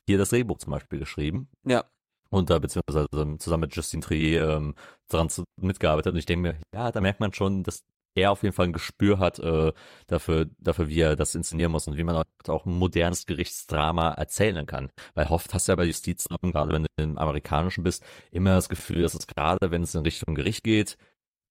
[0.05, 1.47] hier das Drehbuch zum Beispiel geschrieben.
[1.63, 1.86] Ja.
[2.30, 3.07] Und da beziehungsweise
[3.39, 4.76] zusammen mit Justine Trier ähm,
[5.07, 6.11] daran zu, mitgearbeitet.
[6.11, 7.86] Und ich denke mir, ja, da merkt man schon, dass
[8.18, 9.72] er auf jeden Fall ein Gespür hat äh,
[10.07, 14.65] dafür, dafür, wie er das inszenieren muss und wie man auch, ein modernes Gerichtsdrama erzählen
[14.65, 14.89] kann.
[15.13, 18.70] Weil oft hast du ja bei Justizdramen, gerade wenn du im Amerikanischen bist, immer das
[18.70, 20.97] Gefühl, dass es gerade, wenn es in Richtung Gericht geht,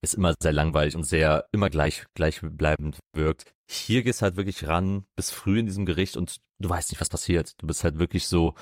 [0.02, 3.44] ist immer sehr langweilig und sehr immer gleich gleichbleibend wirkt.
[3.68, 7.08] Hier gehst halt wirklich ran bis früh in diesem Gericht und du weißt nicht, was
[7.08, 7.54] passiert.
[7.58, 8.54] Du bist halt wirklich so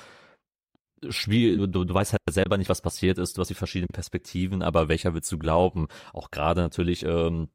[1.09, 4.61] schwierig, du, du weißt halt selber nicht, was passiert ist, du hast die verschiedenen Perspektiven,
[4.61, 5.87] aber welcher willst du glauben?
[6.13, 7.49] Auch gerade natürlich ähm,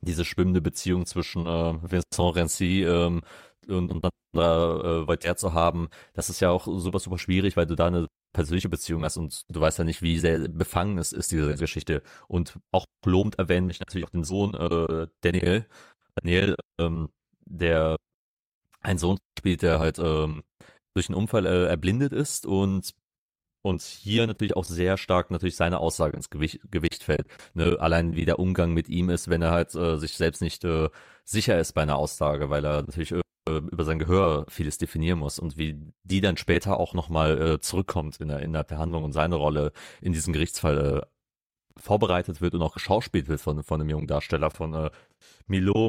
[0.00, 3.22] diese schwimmende Beziehung zwischen äh, Vincent Renzi ähm,
[3.66, 7.66] und, und dann äh, Voltaire zu haben, das ist ja auch super, super schwierig, weil
[7.66, 11.12] du da eine persönliche Beziehung hast und du weißt ja nicht, wie sehr befangen es
[11.12, 12.02] ist, diese Geschichte.
[12.28, 15.66] Und auch lobend erwähnen mich natürlich auch den Sohn äh, Daniel,
[16.14, 17.08] Daniel, ähm,
[17.46, 17.96] der
[18.80, 20.42] einen Sohn spielt, der halt ähm,
[20.94, 22.94] durch einen Unfall äh, erblindet ist und
[23.62, 27.26] und hier natürlich auch sehr stark natürlich seine Aussage ins Gewicht, Gewicht fällt.
[27.54, 27.76] Ne?
[27.80, 30.88] Allein wie der Umgang mit ihm ist, wenn er halt äh, sich selbst nicht äh,
[31.24, 35.38] sicher ist bei einer Aussage, weil er natürlich äh, über sein Gehör vieles definieren muss
[35.38, 39.12] und wie die dann später auch nochmal äh, zurückkommt in der, in der Behandlung und
[39.12, 43.90] seine Rolle in diesem Gerichtsfall äh, vorbereitet wird und auch geschauspielt wird von, von einem
[43.90, 44.90] jungen Darsteller von äh,
[45.46, 45.88] Milo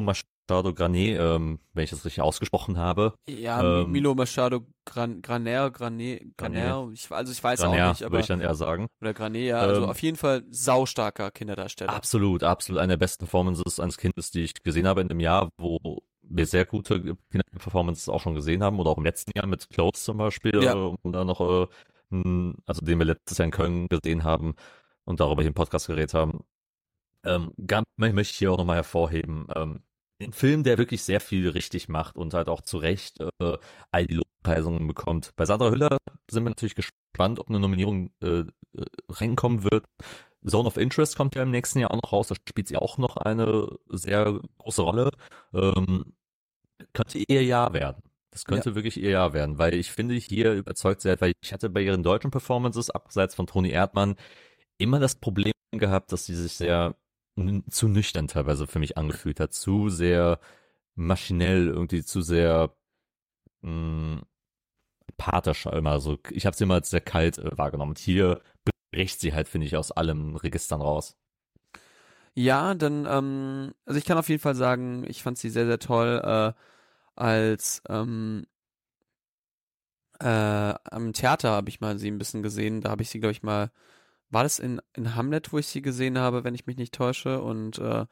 [0.50, 3.14] Machado Granet, ähm, wenn ich das richtig ausgesprochen habe.
[3.28, 8.00] Ja, Ähm, Milo Machado Gran, Graner, Graner, Graner, ich, also ich weiß Graner, auch nicht,
[8.00, 8.88] würde aber ich dann eher sagen.
[9.00, 11.92] oder Graner, ja, also Ähm, auf jeden Fall saustarker Kinderdarsteller.
[11.92, 12.80] Absolut, absolut.
[12.80, 15.78] Eine der besten Performances eines Kindes, die ich gesehen habe in dem Jahr, wo
[16.22, 17.16] wir sehr gute
[17.58, 20.74] Performances auch schon gesehen haben oder auch im letzten Jahr mit Close zum Beispiel, Ja.
[20.74, 21.66] äh, und dann noch, äh,
[22.66, 24.54] also den wir letztes Jahr in Köln gesehen haben
[25.04, 26.40] und darüber hier im Podcast geredet haben.
[27.24, 29.82] Ähm, ganz, möchte ich hier auch nochmal hervorheben, ähm,
[30.20, 33.58] ein Film, der wirklich sehr viel richtig macht und halt auch zu Recht äh,
[33.90, 35.30] all die Lobpreisungen bekommt.
[35.36, 35.98] Bei Sandra Hüller
[36.30, 38.44] sind wir natürlich gespannt, ob eine Nominierung äh, äh,
[39.08, 39.84] reinkommen wird.
[40.46, 42.28] Zone of Interest kommt ja im nächsten Jahr auch noch raus.
[42.28, 45.10] Da spielt sie auch noch eine sehr große Rolle.
[45.52, 46.14] Ähm,
[46.92, 48.02] könnte ihr Jahr werden.
[48.30, 51.52] Das könnte wirklich ihr Jahr werden, weil ich finde, hier überzeugt sie halt, weil ich
[51.52, 54.14] hatte bei ihren deutschen Performances, abseits von Toni Erdmann,
[54.78, 56.94] immer das Problem gehabt, dass sie sich sehr
[57.70, 60.40] zu nüchtern teilweise für mich angefühlt hat, zu sehr
[60.94, 62.74] maschinell, irgendwie zu sehr
[63.62, 64.22] mh,
[65.08, 66.18] apathisch immer so.
[66.30, 67.90] Ich habe sie immer als sehr kalt äh, wahrgenommen.
[67.90, 68.40] Und hier
[68.92, 71.16] bricht sie halt, finde ich, aus allen Registern raus.
[72.34, 75.78] Ja, dann, ähm, also ich kann auf jeden Fall sagen, ich fand sie sehr, sehr
[75.78, 76.52] toll, äh,
[77.16, 78.46] als ähm,
[80.20, 80.26] äh,
[80.90, 82.80] am Theater habe ich mal sie ein bisschen gesehen.
[82.82, 83.70] Da habe ich sie, glaube ich, mal,
[84.30, 87.42] war das in, in Hamlet, wo ich sie gesehen habe, wenn ich mich nicht täusche.
[87.42, 88.06] Und äh,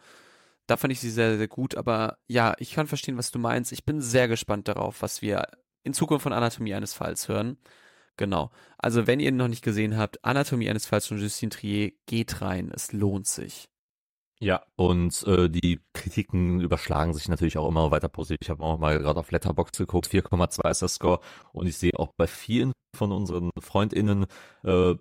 [0.66, 1.76] da fand ich sie sehr, sehr gut.
[1.76, 3.72] Aber ja, ich kann verstehen, was du meinst.
[3.72, 5.46] Ich bin sehr gespannt darauf, was wir
[5.84, 7.56] in Zukunft von Anatomie eines Falls hören.
[8.16, 8.50] Genau.
[8.78, 12.42] Also, wenn ihr ihn noch nicht gesehen habt, Anatomie eines Falls von Justine Trier, geht
[12.42, 12.70] rein.
[12.74, 13.68] Es lohnt sich.
[14.40, 18.38] Ja, und äh, die Kritiken überschlagen sich natürlich auch immer weiter positiv.
[18.42, 21.20] Ich habe auch mal gerade auf Letterboxd geguckt, 4,2 ist der Score
[21.52, 24.26] und ich sehe auch bei vielen von unseren FreundInnen
[24.62, 24.94] äh,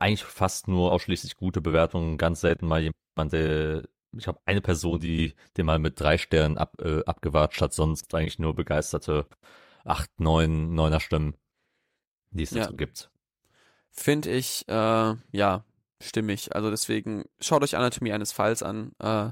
[0.00, 5.00] eigentlich fast nur ausschließlich gute Bewertungen, ganz selten mal jemand, der ich habe eine Person,
[5.00, 9.26] die den mal mit drei Sternen ab, äh, abgewatscht hat, sonst eigentlich nur begeisterte
[9.84, 11.34] acht, neun, neuner Stimmen,
[12.30, 12.64] die es Ja.
[12.64, 13.10] dazu gibt.
[13.90, 15.64] Finde ich, äh, ja,
[16.02, 16.54] stimmig.
[16.54, 18.92] Also deswegen schaut euch Anatomie eines Falls an.
[18.98, 19.30] Äh,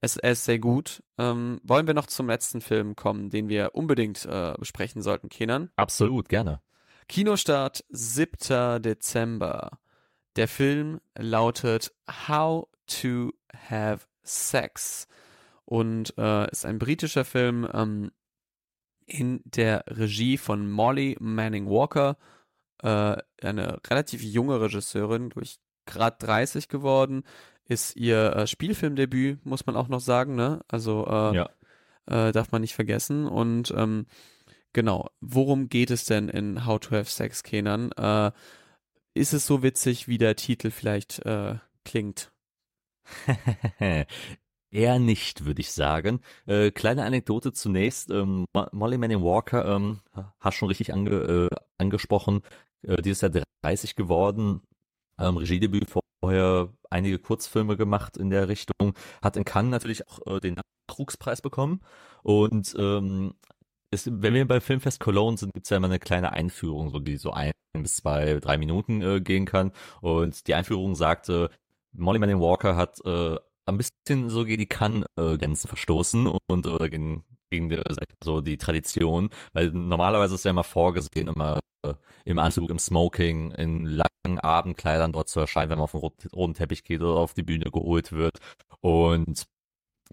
[0.00, 1.02] es, er ist sehr gut.
[1.18, 5.70] Ähm, wollen wir noch zum letzten Film kommen, den wir unbedingt äh, besprechen sollten, Kenan?
[5.76, 6.60] Absolut, gerne.
[7.12, 8.80] Kinostart 7.
[8.80, 9.80] Dezember.
[10.36, 11.92] Der Film lautet
[12.26, 13.32] How to
[13.68, 15.06] Have Sex.
[15.66, 18.12] und äh, ist ein britischer Film ähm,
[19.04, 22.16] in der Regie von Molly Manning Walker,
[22.82, 27.24] äh, eine relativ junge Regisseurin, durch gerade 30 geworden,
[27.66, 30.62] ist ihr äh, Spielfilmdebüt, muss man auch noch sagen, ne?
[30.66, 31.50] Also äh, Ja.
[32.06, 33.26] äh, darf man nicht vergessen.
[33.26, 34.06] Und ähm,
[34.72, 37.92] genau, worum geht es denn in How to Have Sex, Kenan?
[37.92, 38.32] Äh,
[39.14, 42.32] ist es so witzig, wie der Titel vielleicht äh, klingt?
[44.70, 46.20] Eher nicht, würde ich sagen.
[46.46, 48.10] Äh, kleine Anekdote zunächst.
[48.10, 50.00] Ähm, Mo- Molly Manning Walker, ähm,
[50.40, 51.10] hast schon richtig ange,
[51.52, 52.42] äh, angesprochen,
[52.82, 53.30] äh, dieses Jahr
[53.62, 54.62] 30 geworden.
[55.18, 55.88] Ähm, Regiedebüt
[56.22, 58.94] vorher einige Kurzfilme gemacht in der Richtung.
[59.20, 60.56] Hat in Cannes natürlich auch äh, den
[60.88, 61.80] Nachwuchspreis bekommen.
[62.22, 63.34] Und ähm,
[63.92, 67.16] es, wenn wir beim Filmfest Cologne sind, gibt's ja immer eine kleine Einführung, so die
[67.16, 69.72] so ein bis zwei, drei Minuten äh, gehen kann.
[70.00, 71.50] Und die Einführung sagte,
[71.92, 73.36] Molly Manning Walker hat äh,
[73.66, 77.80] ein bisschen so gegen die Kann-Grenzen verstoßen und oder gegen, gegen die,
[78.24, 83.52] so die Tradition, weil normalerweise ist ja immer vorgesehen, immer äh, im Anzug, im Smoking,
[83.52, 87.16] in langen Abendkleidern dort zu erscheinen, wenn man auf den rot- roten Teppich geht oder
[87.20, 88.38] auf die Bühne geholt wird.
[88.80, 89.44] Und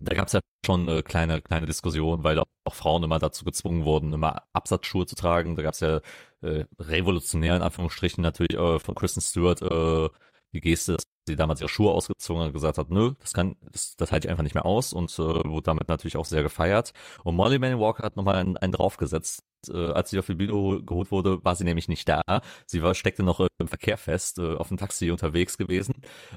[0.02, 3.84] da gab es ja schon eine kleine, kleine Diskussion, weil auch, Frauen immer dazu gezwungen
[3.86, 5.56] wurden, immer Absatzschuhe zu tragen.
[5.56, 6.02] Da gab es ja
[6.42, 10.10] äh, revolutionär in Anführungsstrichen natürlich äh, von Kristen Stewart äh,
[10.54, 13.56] die Geste, dass sie damals ihre Schuhe ausgezogen hat und gesagt hat, nö, das kann,
[13.72, 16.44] das, das halte ich einfach nicht mehr aus und äh, wurde damit natürlich auch sehr
[16.44, 16.94] gefeiert.
[17.24, 19.44] Und Molly Manning Walker hat nochmal einen, einen draufgesetzt.
[19.68, 22.22] Äh, als sie auf die Bühne hol- geholt wurde, war sie nämlich nicht da.
[22.66, 25.96] Sie war, steckte noch äh, im Verkehr fest, äh, auf dem Taxi unterwegs gewesen.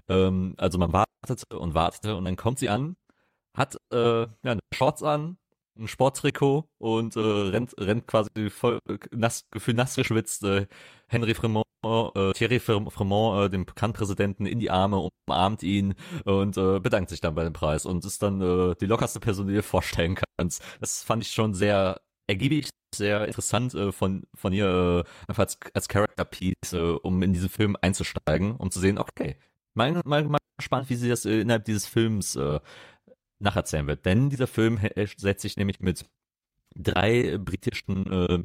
[0.09, 2.97] Ähm, also man wartete und wartete und dann kommt sie an,
[3.55, 5.37] hat äh, ja, eine Shorts an,
[5.79, 10.67] ein Sporttrikot und äh, rennt, rennt quasi voll äh, nass, gefühlt nass geschwitzt äh,
[11.09, 15.95] Henry Fremont, äh, Thierry Frem- Fremont, äh, dem Cannes-Präsidenten, in die Arme, umarmt ihn
[16.25, 19.47] und äh, bedankt sich dann bei dem Preis und ist dann äh, die lockerste Person,
[19.47, 20.63] die du dir vorstellen kannst.
[20.81, 25.59] Das fand ich schon sehr ergiebig, sehr interessant äh, von, von ihr, äh, einfach als,
[25.75, 29.37] als Character-Piece, äh, um in diesen Film einzusteigen, um zu sehen, okay,
[29.75, 32.61] mal, mal, mal gespannt, wie sie das äh, innerhalb dieses Films äh,
[33.43, 34.07] nacherzählen wird.
[34.07, 36.07] Denn dieser Film äh, setzt sich nämlich mit
[36.75, 38.43] drei britischen äh,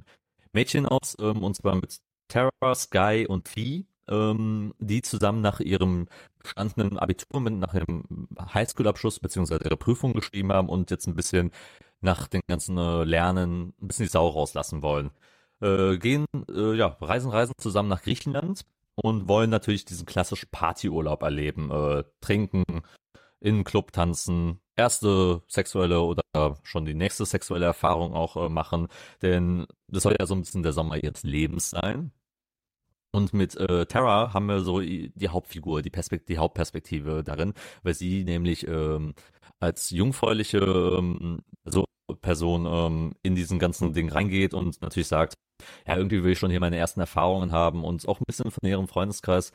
[0.54, 6.08] Mädchen aus, ähm, und zwar mit Tara, Sky und Fee, ähm, die zusammen nach ihrem
[6.40, 11.52] bestandenen Abitur, nach ihrem Highschool-Abschluss beziehungsweise ihre Prüfung geschrieben haben und jetzt ein bisschen
[12.02, 15.12] nach den ganzen äh, Lernen ein bisschen die Sau rauslassen wollen.
[15.62, 18.62] Äh, gehen, äh, ja, reisen, reisen zusammen nach Griechenland
[18.96, 22.64] und wollen natürlich diesen klassischen Partyurlaub erleben, äh, trinken,
[23.40, 26.24] in einem Club tanzen, erste sexuelle oder
[26.64, 28.88] schon die nächste sexuelle Erfahrung auch äh, machen,
[29.22, 32.12] denn das soll ja so ein bisschen der Sommer ihres Lebens sein.
[33.12, 37.54] Und mit äh, Tara haben wir so die Hauptfigur, die, Perspekt die Hauptperspektive darin,
[37.84, 39.14] weil sie nämlich ähm,
[39.60, 41.86] als jungfräuliche ähm, so
[42.22, 45.34] Person ähm, in diesen ganzen Ding reingeht und natürlich sagt,
[45.88, 48.68] ja, irgendwie will ich schon hier meine ersten Erfahrungen haben und auch ein bisschen von
[48.70, 49.52] ihrem Freundeskreis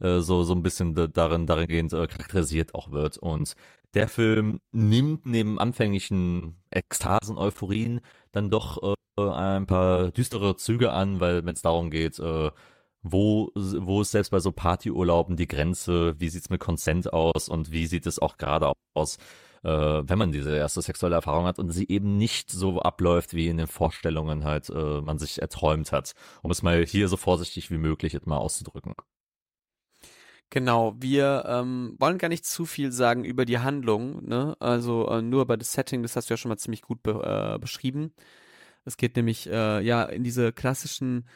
[0.00, 3.54] äh, so so ein bisschen da- darin darin gehend äh, charakterisiert auch wird und
[3.94, 8.00] der Film nimmt neben anfänglichen Ekstasen, Euphorien
[8.32, 12.50] dann doch äh, ein paar düstere Züge an, weil wenn es darum geht, äh,
[13.02, 17.70] wo, wo ist selbst bei so Partyurlauben die Grenze, wie sieht's mit Consent aus und
[17.70, 19.18] wie sieht es auch gerade aus,
[19.62, 23.48] äh, wenn man diese erste sexuelle Erfahrung hat und sie eben nicht so abläuft, wie
[23.48, 26.12] in den Vorstellungen halt äh, man sich erträumt hat,
[26.42, 28.94] um es mal hier so vorsichtig wie möglich mal auszudrücken.
[30.50, 34.56] Genau, wir ähm, wollen gar nicht zu viel sagen über die Handlung, ne?
[34.60, 37.54] Also äh, nur über das Setting, das hast du ja schon mal ziemlich gut be
[37.56, 38.12] äh, beschrieben.
[38.84, 41.28] Es geht nämlich äh, ja in diese klassischen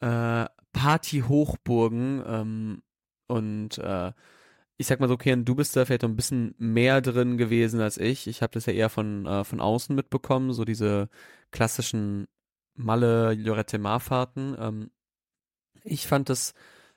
[0.00, 2.82] äh, Party-Hochburgen ähm,
[3.28, 4.12] und äh,
[4.78, 7.98] ich sag mal so, okay, du bist da vielleicht ein bisschen mehr drin gewesen als
[7.98, 8.26] ich.
[8.28, 11.08] Ich habe das ja eher von äh, von außen mitbekommen, so diese
[11.52, 12.28] klassischen
[12.74, 14.56] Malle Lorette Mar Fahrten.
[14.58, 14.90] Ähm,
[15.84, 16.54] ich fand das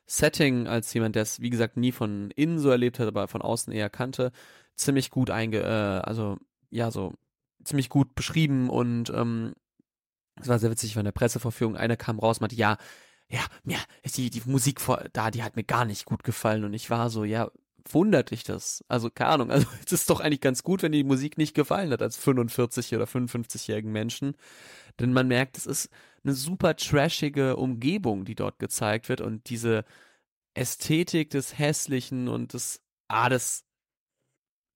[0.10, 3.44] Setting als jemand, der es wie gesagt nie von innen so erlebt hat, aber von
[3.44, 4.32] außen eher kannte,
[4.76, 6.38] ziemlich gut einge, äh, also
[6.72, 7.14] ja so
[7.64, 9.54] ziemlich gut beschrieben und ähm,
[10.42, 11.76] es war sehr witzig von der Presseverführung.
[11.76, 12.78] Einer kam raus, und meinte, ja,
[13.30, 16.64] ja, mir ist die die Musik vor, da, die hat mir gar nicht gut gefallen
[16.64, 17.52] und ich war so, ja,
[17.88, 18.84] wundert dich das?
[18.88, 21.92] Also keine Ahnung, also es ist doch eigentlich ganz gut, wenn die Musik nicht gefallen
[21.92, 24.36] hat als 45 oder 55-jährigen Menschen,
[25.00, 25.90] denn man merkt, es ist
[26.24, 29.86] eine super trashige Umgebung, die dort gezeigt wird und diese
[30.54, 33.66] Ästhetik des Hässlichen und des, ah, des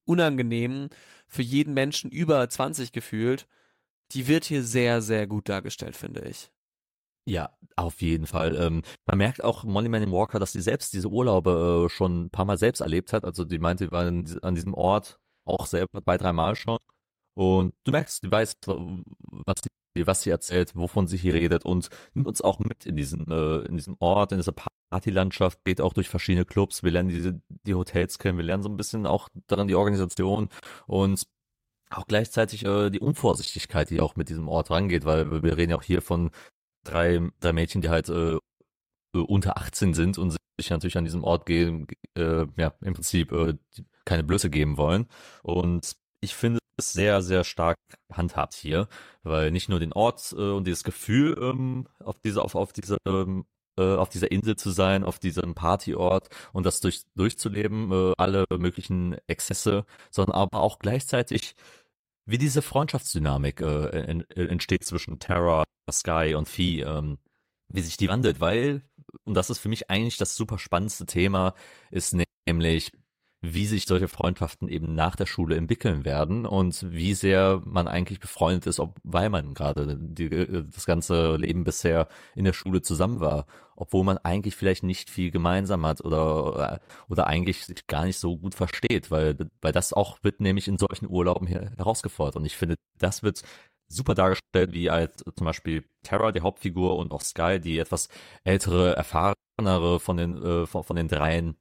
[0.05, 0.89] Unangenehmen
[1.27, 3.47] für jeden Menschen über 20 gefühlt,
[4.11, 6.51] die wird hier sehr, sehr gut dargestellt, finde ich.
[7.25, 8.55] Ja, auf jeden Fall.
[8.57, 12.29] Ähm, man merkt auch Molly Manning Walker, dass sie selbst diese Urlaube äh, schon ein
[12.29, 13.23] paar Mal selbst erlebt hat.
[13.23, 16.77] Also die meinte, die war an diesem Ort, auch selber zwei, dreimal schon.
[17.35, 21.89] Und du merkst, die weiß, was sie, was sie erzählt, wovon sie hier redet und
[22.13, 24.53] nimmt uns auch mit in diesen, äh, in diesem Ort, in dieser
[24.89, 26.83] Partylandschaft, geht auch durch verschiedene Clubs.
[26.83, 30.49] Wir lernen diese, die Hotels kennen, wir lernen so ein bisschen auch daran die Organisation
[30.87, 31.27] und
[31.89, 35.77] auch gleichzeitig äh, die Unvorsichtigkeit, die auch mit diesem Ort rangeht, weil wir reden ja
[35.77, 36.31] auch hier von
[36.83, 38.37] drei, drei Mädchen, die halt äh,
[39.13, 43.55] unter 18 sind und sich natürlich an diesem Ort gehen, äh, ja, im Prinzip äh,
[44.05, 45.07] keine Blöße geben wollen.
[45.43, 47.78] Und ich finde es sehr, sehr stark
[48.11, 48.88] handhabt hier,
[49.24, 52.97] weil nicht nur den Ort äh, und dieses Gefühl ähm, auf dieser, auf, auf dieser
[53.07, 53.45] ähm,
[53.78, 58.45] äh, auf dieser Insel zu sein, auf diesem Partyort und das durch, durchzuleben, äh, alle
[58.51, 61.55] möglichen Exzesse, sondern aber auch gleichzeitig
[62.26, 67.17] wie diese Freundschaftsdynamik äh, entsteht zwischen Terra, Sky und Fee, ähm,
[67.67, 68.84] wie sich die wandelt, weil,
[69.26, 71.53] und das ist für mich eigentlich das super spannendste Thema,
[71.91, 72.15] ist
[72.45, 72.91] nämlich,
[73.45, 78.21] wie sich solche Freundschaften eben nach der Schule entwickeln werden und wie sehr man eigentlich
[78.21, 83.19] befreundet ist, ob, weil man gerade die, das ganze Leben bisher in der Schule zusammen
[83.19, 86.79] war, obwohl man eigentlich vielleicht nicht viel gemeinsam hat oder,
[87.09, 90.77] oder eigentlich sich gar nicht so gut versteht, weil, weil das auch wird nämlich in
[90.77, 92.37] solchen Urlauben hier herausgefordert.
[92.37, 93.43] Und ich finde, das wird
[93.89, 98.07] super dargestellt, wie halt zum Beispiel Terra, die Hauptfigur, und auch Sky, die etwas
[98.45, 101.57] ältere, erfahrenere von den, äh, von, von den dreien,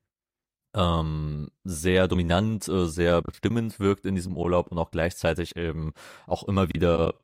[0.74, 5.92] ähm, sehr dominant, äh, sehr bestimmend wirkt in diesem Urlaub und auch gleichzeitig eben
[6.26, 7.14] auch immer wieder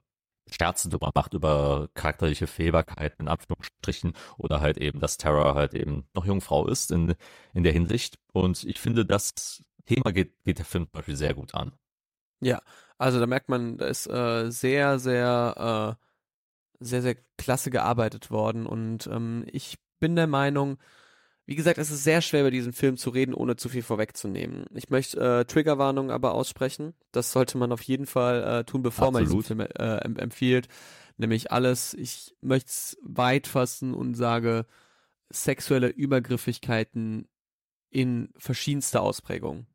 [0.50, 6.06] Scherze drüber macht über charakterliche Fehlbarkeiten in Anführungsstrichen oder halt eben, dass Terra halt eben
[6.14, 7.14] noch Jungfrau ist in,
[7.54, 8.18] in der Hinsicht.
[8.32, 11.72] Und ich finde, das Thema geht, geht der Film zum Beispiel sehr gut an.
[12.40, 12.62] Ja,
[12.98, 18.66] also da merkt man, da ist äh, sehr, sehr, äh, sehr, sehr klasse gearbeitet worden
[18.66, 20.78] und ähm, ich bin der Meinung,
[21.48, 24.66] wie gesagt, es ist sehr schwer, über diesen Film zu reden, ohne zu viel vorwegzunehmen.
[24.74, 26.92] Ich möchte äh, Triggerwarnung aber aussprechen.
[27.10, 29.30] Das sollte man auf jeden Fall äh, tun, bevor Absolut.
[29.30, 30.68] man diesen Film äh, empfiehlt.
[31.16, 34.66] Nämlich alles, ich möchte es weit fassen und sage,
[35.30, 37.26] sexuelle Übergriffigkeiten
[37.88, 39.66] in verschiedenster Ausprägung.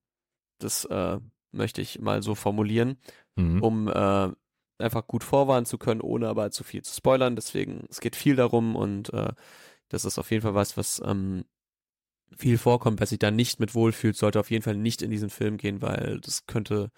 [0.60, 1.20] Das äh,
[1.52, 2.98] möchte ich mal so formulieren,
[3.36, 3.64] mhm.
[3.64, 4.30] um äh,
[4.78, 7.36] einfach gut vorwarnen zu können, ohne aber zu viel zu spoilern.
[7.36, 9.34] Deswegen, es geht viel darum und äh,
[9.90, 11.46] das ist auf jeden Fall was, was ähm,
[12.38, 15.30] viel vorkommt, wer sich da nicht mit wohlfühlt, sollte auf jeden Fall nicht in diesen
[15.30, 16.92] Film gehen, weil das könnte,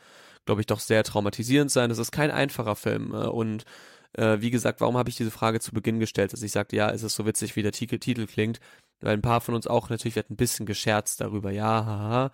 [0.45, 1.89] glaube ich, doch sehr traumatisierend sein.
[1.89, 3.65] Das ist kein einfacher Film äh, und
[4.13, 6.89] äh, wie gesagt, warum habe ich diese Frage zu Beginn gestellt, dass ich sagte, ja,
[6.89, 8.59] ist es so witzig, wie der Titel, Titel klingt,
[9.01, 12.31] weil ein paar von uns auch natürlich wird ein bisschen gescherzt darüber, ja, haha,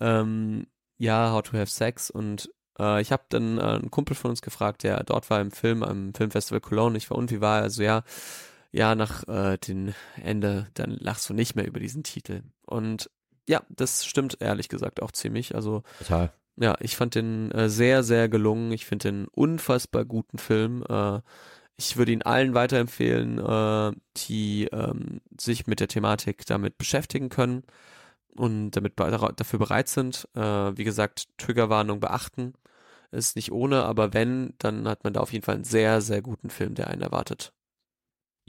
[0.00, 0.66] ähm,
[0.98, 4.42] ja, How to Have Sex und äh, ich habe dann äh, einen Kumpel von uns
[4.42, 7.62] gefragt, der dort war im Film, am Filmfestival Cologne, ich war und wie war er,
[7.64, 8.02] also ja,
[8.74, 12.42] ja, nach äh, dem Ende, dann lachst du nicht mehr über diesen Titel.
[12.66, 13.08] Und
[13.48, 15.54] ja, das stimmt ehrlich gesagt auch ziemlich.
[15.54, 16.32] Also Total.
[16.56, 18.72] Ja, ich fand den äh, sehr, sehr gelungen.
[18.72, 20.84] Ich finde den unfassbar guten Film.
[20.88, 21.20] Äh,
[21.76, 27.62] ich würde ihn allen weiterempfehlen, äh, die ähm, sich mit der Thematik damit beschäftigen können
[28.36, 30.28] und damit dafür bereit sind.
[30.34, 30.40] Äh,
[30.76, 32.54] wie gesagt, Triggerwarnung beachten.
[33.12, 36.22] Ist nicht ohne, aber wenn, dann hat man da auf jeden Fall einen sehr, sehr
[36.22, 37.52] guten Film, der einen erwartet.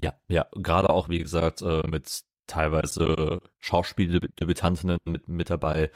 [0.02, 5.92] Ja, ja, gerade auch, wie gesagt, äh, mit teilweise Schauspieldebütantinnen mit, mit dabei.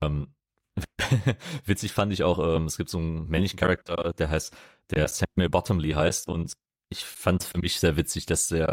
[0.00, 0.34] Ähm,
[1.64, 4.54] witzig fand ich auch, ähm, es gibt so einen männlichen Charakter, der heißt,
[4.90, 6.52] der Samuel Bottomley heißt und
[6.90, 8.68] ich fand für mich sehr witzig, dass er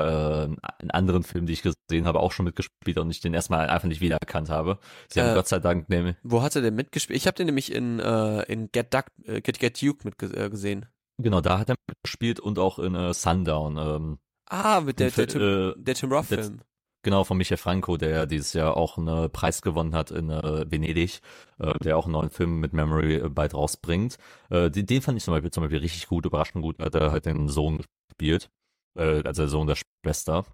[0.50, 3.34] äh, in anderen Filmen, die ich gesehen habe, auch schon mitgespielt hat und ich den
[3.34, 4.78] erstmal einfach nicht wiedererkannt habe.
[5.10, 6.18] Sie äh, haben Gott sei Dank nämlich.
[6.24, 7.16] Wo hat er denn mitgespielt?
[7.16, 10.84] Ich habe den nämlich in, äh, in Get, Duck, äh, Get, Get Duke mitgesehen.
[10.84, 13.78] Äh, genau, da hat er mitgespielt und auch in äh, Sundown.
[13.78, 14.20] Ähm,
[14.50, 16.62] Ah, mit der, der, Tim, äh, der Tim Roth Film.
[17.02, 21.22] Genau, von Michael Franco, der dieses Jahr auch einen Preis gewonnen hat in äh, Venedig,
[21.60, 24.18] äh, der auch einen neuen Film mit Memory äh, bald rausbringt.
[24.50, 27.12] Äh, den, den fand ich zum Beispiel, zum Beispiel richtig gut, überraschend gut, hat er
[27.12, 28.50] halt den Sohn gespielt,
[28.98, 30.46] äh, also der Sohn der Schwester.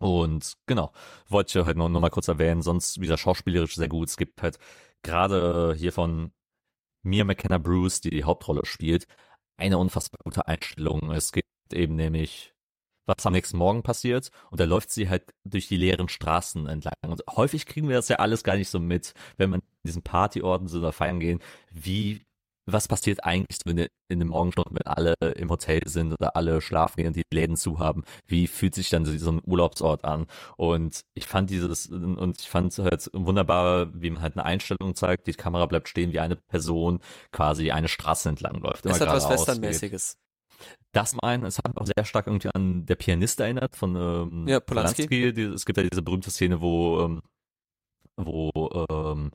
[0.00, 0.92] Und genau,
[1.28, 4.08] wollte ich halt noch, noch mal kurz erwähnen, sonst wieder schauspielerisch sehr gut.
[4.08, 4.58] Es gibt halt
[5.02, 6.32] gerade äh, hier von
[7.04, 9.06] Mia McKenna Bruce, die die Hauptrolle spielt,
[9.56, 11.12] eine unfassbar gute Einstellung.
[11.12, 12.54] Es gibt eben nämlich
[13.08, 16.94] was am nächsten Morgen passiert und da läuft sie halt durch die leeren Straßen entlang.
[17.06, 20.02] Und häufig kriegen wir das ja alles gar nicht so mit, wenn man in diesen
[20.02, 21.40] Partyorten so da feiern gehen,
[21.72, 22.22] wie
[22.70, 26.96] was passiert eigentlich in, in den Morgenstunden, wenn alle im Hotel sind oder alle schlafen
[26.98, 28.04] gehen und die Läden zu haben?
[28.26, 30.26] Wie fühlt sich dann so ein Urlaubsort an?
[30.56, 35.26] Und ich fand dieses, und ich fand halt wunderbar, wie man halt eine Einstellung zeigt,
[35.26, 37.00] die Kamera bleibt stehen, wie eine Person
[37.32, 38.84] quasi eine Straße entlang läuft.
[38.84, 40.18] Es hat was Westernmäßiges.
[40.92, 44.60] Das mein, es hat auch sehr stark irgendwie an der Pianist erinnert von ähm, ja,
[44.60, 45.06] Polanski.
[45.06, 45.42] Polanski.
[45.54, 47.22] Es gibt ja diese berühmte Szene, wo ähm,
[48.16, 48.50] wo
[48.90, 49.30] ähm,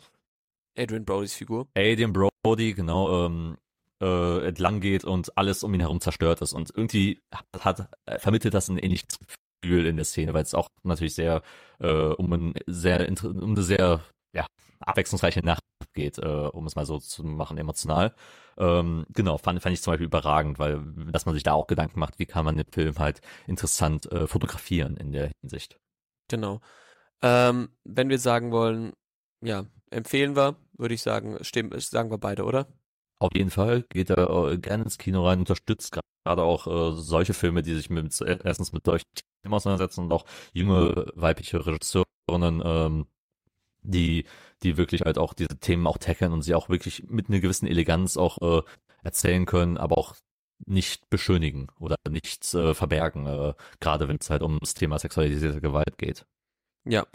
[0.77, 1.67] Adrian Brodys Figur.
[1.75, 3.57] Adrian Brody, genau, ähm,
[4.01, 6.53] äh, entlang geht und alles um ihn herum zerstört ist.
[6.53, 9.19] Und irgendwie hat, hat äh, vermittelt das ein ähnliches
[9.61, 11.41] Gefühl in der Szene, weil es auch natürlich sehr
[11.79, 14.01] äh, um, ein sehr um eine sehr
[14.35, 14.45] ja,
[14.87, 15.61] abwechslungsreiche Nacht
[15.93, 18.13] geht, äh, um es mal so zu machen, emotional.
[18.57, 20.81] Ähm, genau, fand, fand ich zum Beispiel überragend, weil,
[21.11, 24.27] dass man sich da auch Gedanken macht, wie kann man den Film halt interessant äh,
[24.27, 25.79] fotografieren in der Hinsicht.
[26.29, 26.61] Genau.
[27.21, 28.93] Ähm, wenn wir sagen wollen,
[29.41, 32.67] ja, empfehlen wir, würde ich sagen, stimmen, sagen wir beide, oder?
[33.19, 37.33] Auf jeden Fall geht er äh, gerne ins Kino rein, unterstützt gerade auch äh, solche
[37.33, 39.07] Filme, die sich mit, erstens mit solchen
[39.41, 43.07] Themen auseinandersetzen und auch junge weibliche Regisseurinnen ähm,
[43.83, 44.25] die,
[44.63, 47.67] die wirklich halt auch diese Themen auch tackeln und sie auch wirklich mit einer gewissen
[47.67, 48.61] Eleganz auch äh,
[49.03, 50.15] erzählen können, aber auch
[50.65, 55.61] nicht beschönigen oder nichts äh, verbergen, äh, gerade wenn es halt um das Thema sexualisierte
[55.61, 56.25] Gewalt geht.
[56.85, 57.05] Ja.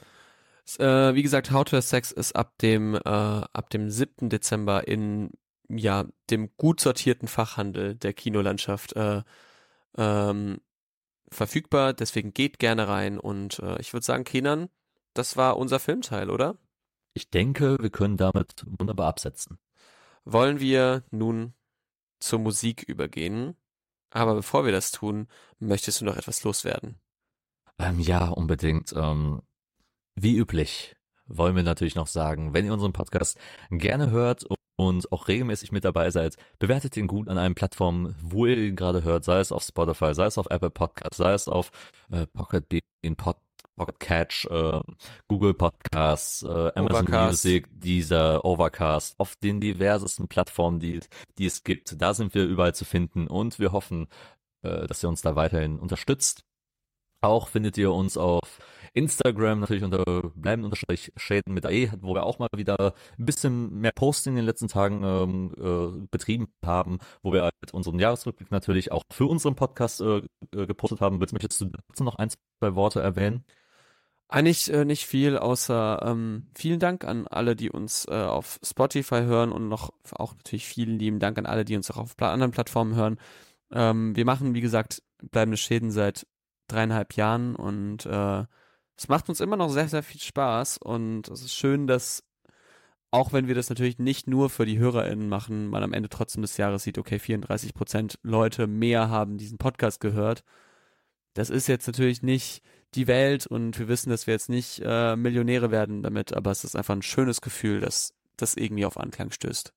[0.78, 4.28] Äh, wie gesagt, How to Have Sex ist ab dem, äh, ab dem 7.
[4.28, 5.30] Dezember in
[5.70, 9.22] ja, dem gut sortierten Fachhandel der Kinolandschaft äh,
[9.96, 10.60] ähm,
[11.30, 11.92] verfügbar.
[11.92, 14.68] Deswegen geht gerne rein und äh, ich würde sagen, Kenan,
[15.18, 16.56] das war unser Filmteil, oder?
[17.12, 19.58] Ich denke, wir können damit wunderbar absetzen.
[20.24, 21.54] Wollen wir nun
[22.20, 23.56] zur Musik übergehen?
[24.10, 25.26] Aber bevor wir das tun,
[25.58, 27.00] möchtest du noch etwas loswerden?
[27.78, 28.92] Ähm, ja, unbedingt.
[28.96, 29.42] Ähm,
[30.14, 30.96] wie üblich
[31.26, 33.38] wollen wir natürlich noch sagen, wenn ihr unseren Podcast
[33.70, 34.46] gerne hört
[34.76, 38.76] und auch regelmäßig mit dabei seid, bewertet ihn gut an allen Plattformen, wo ihr ihn
[38.76, 41.70] gerade hört, sei es auf Spotify, sei es auf Apple Podcasts, sei es auf
[42.10, 43.36] äh, Pocket Bean, Pod
[43.78, 44.80] Pocket Catch, äh,
[45.28, 47.44] Google Podcasts, äh, Amazon Overcast.
[47.44, 51.00] Music, dieser Overcast, auf den diversesten Plattformen, die,
[51.38, 52.00] die es gibt.
[52.00, 54.08] Da sind wir überall zu finden und wir hoffen,
[54.62, 56.44] äh, dass ihr uns da weiterhin unterstützt.
[57.20, 58.60] Auch findet ihr uns auf
[58.94, 60.04] Instagram natürlich unter
[60.34, 64.38] bleiben unterstrich Schäden mit AE, wo wir auch mal wieder ein bisschen mehr Posting in
[64.38, 69.26] den letzten Tagen ähm, äh, betrieben haben, wo wir halt unseren Jahresrückblick natürlich auch für
[69.26, 70.22] unseren Podcast äh,
[70.54, 71.18] äh gepostet haben.
[71.18, 73.44] Möchtest du dazu noch ein, zwei Worte erwähnen?
[74.30, 79.22] Eigentlich äh, nicht viel, außer ähm, vielen Dank an alle, die uns äh, auf Spotify
[79.22, 82.52] hören und noch auch natürlich vielen lieben Dank an alle, die uns auch auf anderen
[82.52, 83.18] Plattformen hören.
[83.72, 86.26] Ähm, wir machen, wie gesagt, bleibende Schäden seit
[86.68, 88.44] dreieinhalb Jahren und äh,
[88.98, 92.22] es macht uns immer noch sehr, sehr viel Spaß und es ist schön, dass
[93.10, 96.42] auch wenn wir das natürlich nicht nur für die HörerInnen machen, man am Ende trotzdem
[96.42, 100.44] des Jahres sieht, okay, 34 Prozent Leute mehr haben diesen Podcast gehört.
[101.32, 102.62] Das ist jetzt natürlich nicht
[102.94, 106.64] die Welt und wir wissen, dass wir jetzt nicht äh, Millionäre werden damit, aber es
[106.64, 109.72] ist einfach ein schönes Gefühl, dass das irgendwie auf Anklang stößt.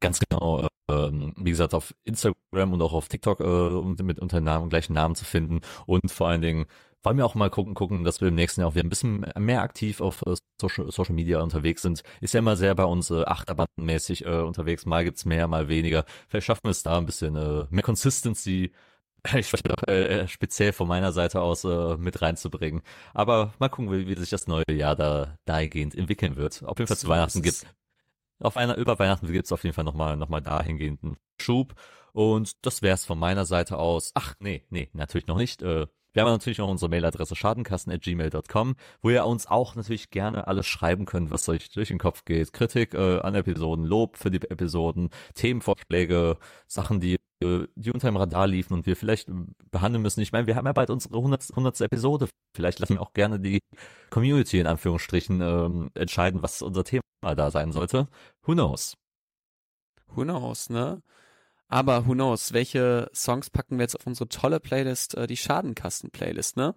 [0.00, 0.68] Ganz genau.
[0.90, 5.14] Ähm, wie gesagt, auf Instagram und auch auf TikTok äh, mit unter Namen, gleichen Namen
[5.14, 6.66] zu finden und vor allen Dingen
[7.04, 9.26] wollen wir auch mal gucken, gucken, dass wir im nächsten Jahr auch wieder ein bisschen
[9.38, 12.02] mehr aktiv auf äh, Social, Social Media unterwegs sind.
[12.20, 14.86] Ist ja immer sehr bei uns äh, achterbandmäßig äh, unterwegs.
[14.86, 16.04] Mal gibt's mehr, mal weniger.
[16.28, 18.72] Vielleicht schaffen wir es da ein bisschen äh, mehr Consistency
[19.34, 22.82] ich auch, äh, speziell von meiner Seite aus äh, mit reinzubringen.
[23.14, 26.62] Aber mal gucken, wie, wie sich das neue Jahr da dahingehend entwickeln wird.
[26.64, 27.66] Auf jeden Fall zu Weihnachten gibt
[28.40, 31.74] auf einer über Weihnachten gibt's auf jeden Fall nochmal noch mal dahingehenden Schub.
[32.12, 34.12] Und das wär's von meiner Seite aus.
[34.14, 35.62] Ach, nee, nee, natürlich noch nicht.
[35.62, 40.66] Äh, wir haben natürlich noch unsere Mailadresse schadenkassen.gmail.com, wo ihr uns auch natürlich gerne alles
[40.66, 42.52] schreiben könnt, was euch durch den Kopf geht.
[42.52, 48.16] Kritik äh, an Episoden, Lob für die Episoden, Themenvorschläge, Sachen, die äh, die unter dem
[48.16, 49.28] Radar liefen und wir vielleicht
[49.70, 50.20] behandeln müssen.
[50.20, 51.50] Ich meine, wir haben ja bald unsere 100.
[51.50, 51.80] 100.
[51.82, 52.28] Episode.
[52.54, 53.58] Vielleicht lassen wir auch gerne die
[54.10, 57.02] Community in Anführungsstrichen ähm, entscheiden, was unser Thema
[57.36, 58.08] da sein sollte.
[58.42, 58.94] Who knows?
[60.14, 61.02] Who knows, ne?
[61.68, 66.56] Aber who knows, welche Songs packen wir jetzt auf unsere tolle Playlist, äh, die Schadenkasten-Playlist,
[66.56, 66.74] ne?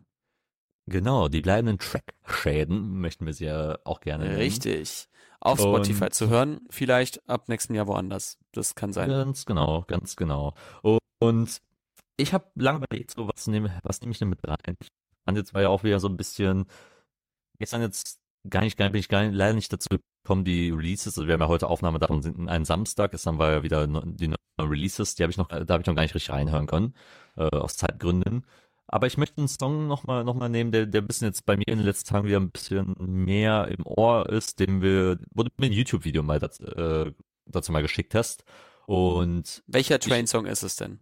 [0.90, 4.38] Genau, die bleibenden Track-Schäden möchten wir sie ja auch gerne nennen.
[4.38, 5.10] Richtig.
[5.40, 8.40] Auf Spotify Und zu hören, vielleicht ab nächsten Jahr woanders.
[8.54, 9.10] Das kann sein.
[9.10, 10.56] Ganz genau, ganz genau.
[11.20, 11.62] Und
[12.16, 14.78] ich habe lange überlegt, so was nehme, was nehme ich denn mit rein?
[14.80, 14.88] Ich
[15.26, 16.66] fand jetzt war ja auch wieder so ein bisschen,
[17.60, 18.20] gestern jetzt
[18.50, 19.90] gar nicht, gar, bin ich gar nicht, leider nicht dazu
[20.28, 23.52] gekommen, die Releases, also wir haben ja heute Aufnahme davon sind ein Samstag, gestern war
[23.52, 26.16] ja wieder die neuen Releases, die habe ich noch, da habe ich noch gar nicht
[26.16, 26.94] richtig reinhören können,
[27.38, 28.46] äh, aus Zeitgründen.
[28.88, 31.56] Aber ich möchte einen Song nochmal noch mal nehmen, der, der ein bisschen jetzt bei
[31.56, 35.44] mir in den letzten Tagen wieder ein bisschen mehr im Ohr ist, den wir, wo
[35.44, 37.14] du mir ein YouTube-Video mal dazu, äh,
[37.46, 38.44] dazu mal geschickt hast.
[38.86, 41.00] Und welcher Train-Song ist es denn?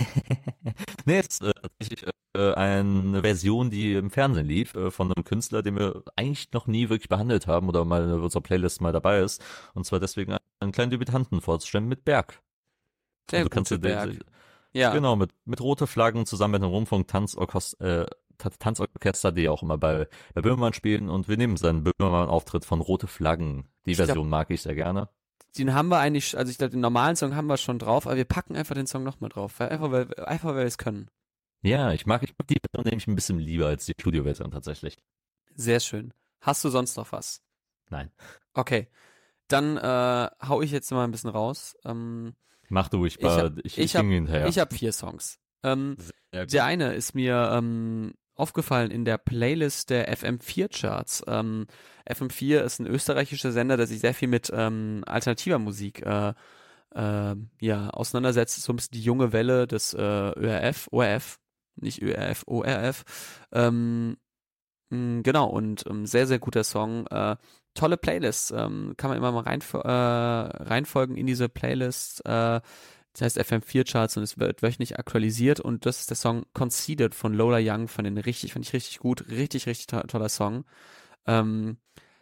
[1.06, 5.24] nee, es ist äh, tatsächlich äh, eine Version, die im Fernsehen lief, äh, von einem
[5.24, 8.92] Künstler, den wir eigentlich noch nie wirklich behandelt haben oder mal in unserer Playlist mal
[8.92, 9.42] dabei ist.
[9.74, 12.40] Und zwar deswegen einen kleinen Debütanten vorzustellen mit Berg.
[13.30, 14.18] Der also kannst du Berg.
[14.72, 14.92] ja.
[14.92, 18.06] Genau, mit, mit rote Flaggen zusammen mit einem Rundfunk, Tanz, Orchester, äh,
[18.58, 23.06] Tanzorchester, die auch immer bei, bei Böhmermann spielen und wir nehmen seinen Böhmermann-Auftritt von Rote
[23.06, 23.68] Flaggen.
[23.86, 25.08] Die Ich Version glaub- mag ich sehr gerne.
[25.58, 28.16] Den haben wir eigentlich, also ich glaube, den normalen Song haben wir schon drauf, aber
[28.16, 29.60] wir packen einfach den Song nochmal drauf.
[29.60, 31.08] Weil einfach, weil, einfach, weil wir es können.
[31.62, 34.96] Ja, ich mag, ich mag die Version nämlich ein bisschen lieber als die Studioversion tatsächlich.
[35.54, 36.12] Sehr schön.
[36.40, 37.42] Hast du sonst noch was?
[37.90, 38.10] Nein.
[38.54, 38.88] Okay.
[39.48, 41.76] Dann äh, hau ich jetzt mal ein bisschen raus.
[41.84, 42.34] Ähm,
[42.68, 44.46] Mach du, ich, Ich hab- ich, ich ich, hab- ging hinterher.
[44.46, 45.38] Ich habe vier Songs.
[45.62, 45.96] Ähm,
[46.32, 51.22] der eine ist mir ähm, aufgefallen in der Playlist der FM4 Charts.
[51.26, 51.66] Ähm,
[52.08, 56.32] FM4 ist ein österreichischer Sender, der sich sehr viel mit ähm, alternativer Musik äh,
[56.94, 58.62] äh, ja, auseinandersetzt.
[58.62, 61.38] So ein bisschen die junge Welle des äh, ÖRF, ORF,
[61.76, 63.04] nicht ÖRF, ORF.
[63.52, 64.16] Ähm,
[64.90, 67.06] mh, genau, und ähm, sehr, sehr guter Song.
[67.08, 67.36] Äh,
[67.74, 68.52] tolle Playlist.
[68.52, 69.88] Ähm, kann man immer mal rein, äh,
[70.64, 72.24] reinfolgen in diese Playlist.
[72.26, 72.60] Äh,
[73.12, 77.14] das heißt FM4 Charts und es wird wöchentlich aktualisiert und das ist der Song Conceded
[77.14, 80.64] von Lola Young, von den richtig, fand ich richtig gut, richtig, richtig to toller Song.
[81.26, 81.76] Ähm,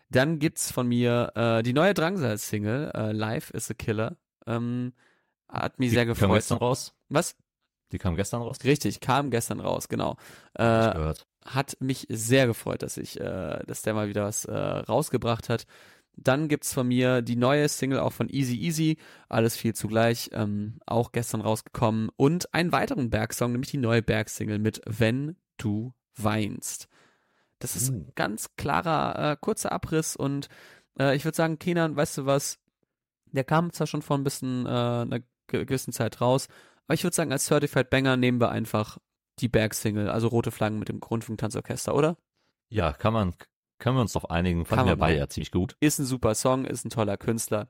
[0.08, 4.16] dann gibt's von mir äh, die neue Drangsal-Single, äh, Life is a Killer.
[4.46, 4.92] Ähm,
[5.48, 6.34] hat mich die sehr kam gefreut.
[6.34, 6.94] gestern raus.
[7.08, 7.36] Was?
[7.92, 8.58] Die kam gestern raus.
[8.64, 10.16] Richtig, kam gestern raus, genau.
[10.54, 11.14] Äh,
[11.44, 15.66] hat mich sehr gefreut, dass ich, äh, dass der mal wieder was äh, rausgebracht hat.
[16.22, 18.98] Dann gibt's von mir die neue Single auch von Easy Easy,
[19.30, 24.58] alles viel zugleich, ähm, auch gestern rausgekommen und einen weiteren Bergsong, nämlich die neue Bergsingle
[24.58, 26.88] mit Wenn du weinst.
[27.58, 28.12] Das ist ein Uh.
[28.16, 30.48] ganz klarer, äh, kurzer Abriss und
[30.98, 32.58] äh, ich würde sagen, Kenan, weißt du was?
[33.32, 36.48] Der kam zwar schon vor ein bisschen äh, einer ge- gewissen Zeit raus,
[36.86, 38.98] aber ich würde sagen, als Certified Banger nehmen wir einfach
[39.38, 42.18] die Bergsingle, also Rote Flaggen mit dem Rundfunktanzorchester, oder?
[42.68, 43.34] Ja, kann man,
[43.80, 44.64] können wir uns auf einigen.
[44.64, 45.76] Fanden wir beide ja ziemlich gut.
[45.80, 47.66] Ist ein super Song, ist ein toller Künstler,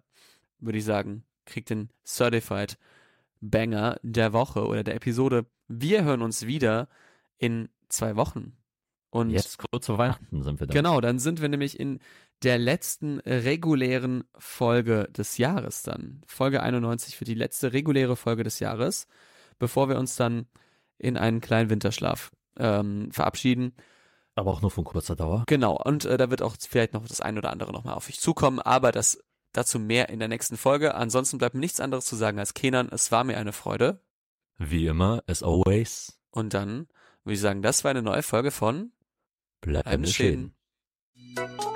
[0.58, 1.24] würde ich sagen.
[1.46, 2.76] Kriegt den Certified
[3.40, 5.46] Banger der Woche oder der Episode.
[5.68, 6.88] Wir hören uns wieder
[7.38, 8.56] in zwei Wochen.
[9.10, 10.72] Und Jetzt kurz vor Weihnachten sind wir da.
[10.72, 11.98] genau, dann sind wir nämlich in
[12.42, 16.22] der letzten regulären Folge des Jahres dann.
[16.26, 19.08] Folge 91 für die letzte reguläre Folge des Jahres,
[19.58, 20.46] bevor wir uns dann
[20.96, 23.72] in einen kleinen Winterschlaf ähm, verabschieden.
[24.40, 25.44] Aber auch nur von kurzer Dauer.
[25.46, 28.18] Genau, und äh, da wird auch vielleicht noch das ein oder andere nochmal auf euch
[28.18, 29.22] zukommen, aber das
[29.52, 30.94] dazu mehr in der nächsten Folge.
[30.94, 34.02] Ansonsten bleibt mir nichts anderes zu sagen als Kenan, es war mir eine Freude.
[34.56, 36.88] Wie immer, as always, Und dann
[37.24, 38.92] würde ich sagen, das war eine neue Folge von
[39.60, 40.54] bleibende Bleibende Schäden.
[41.14, 41.69] Schäden.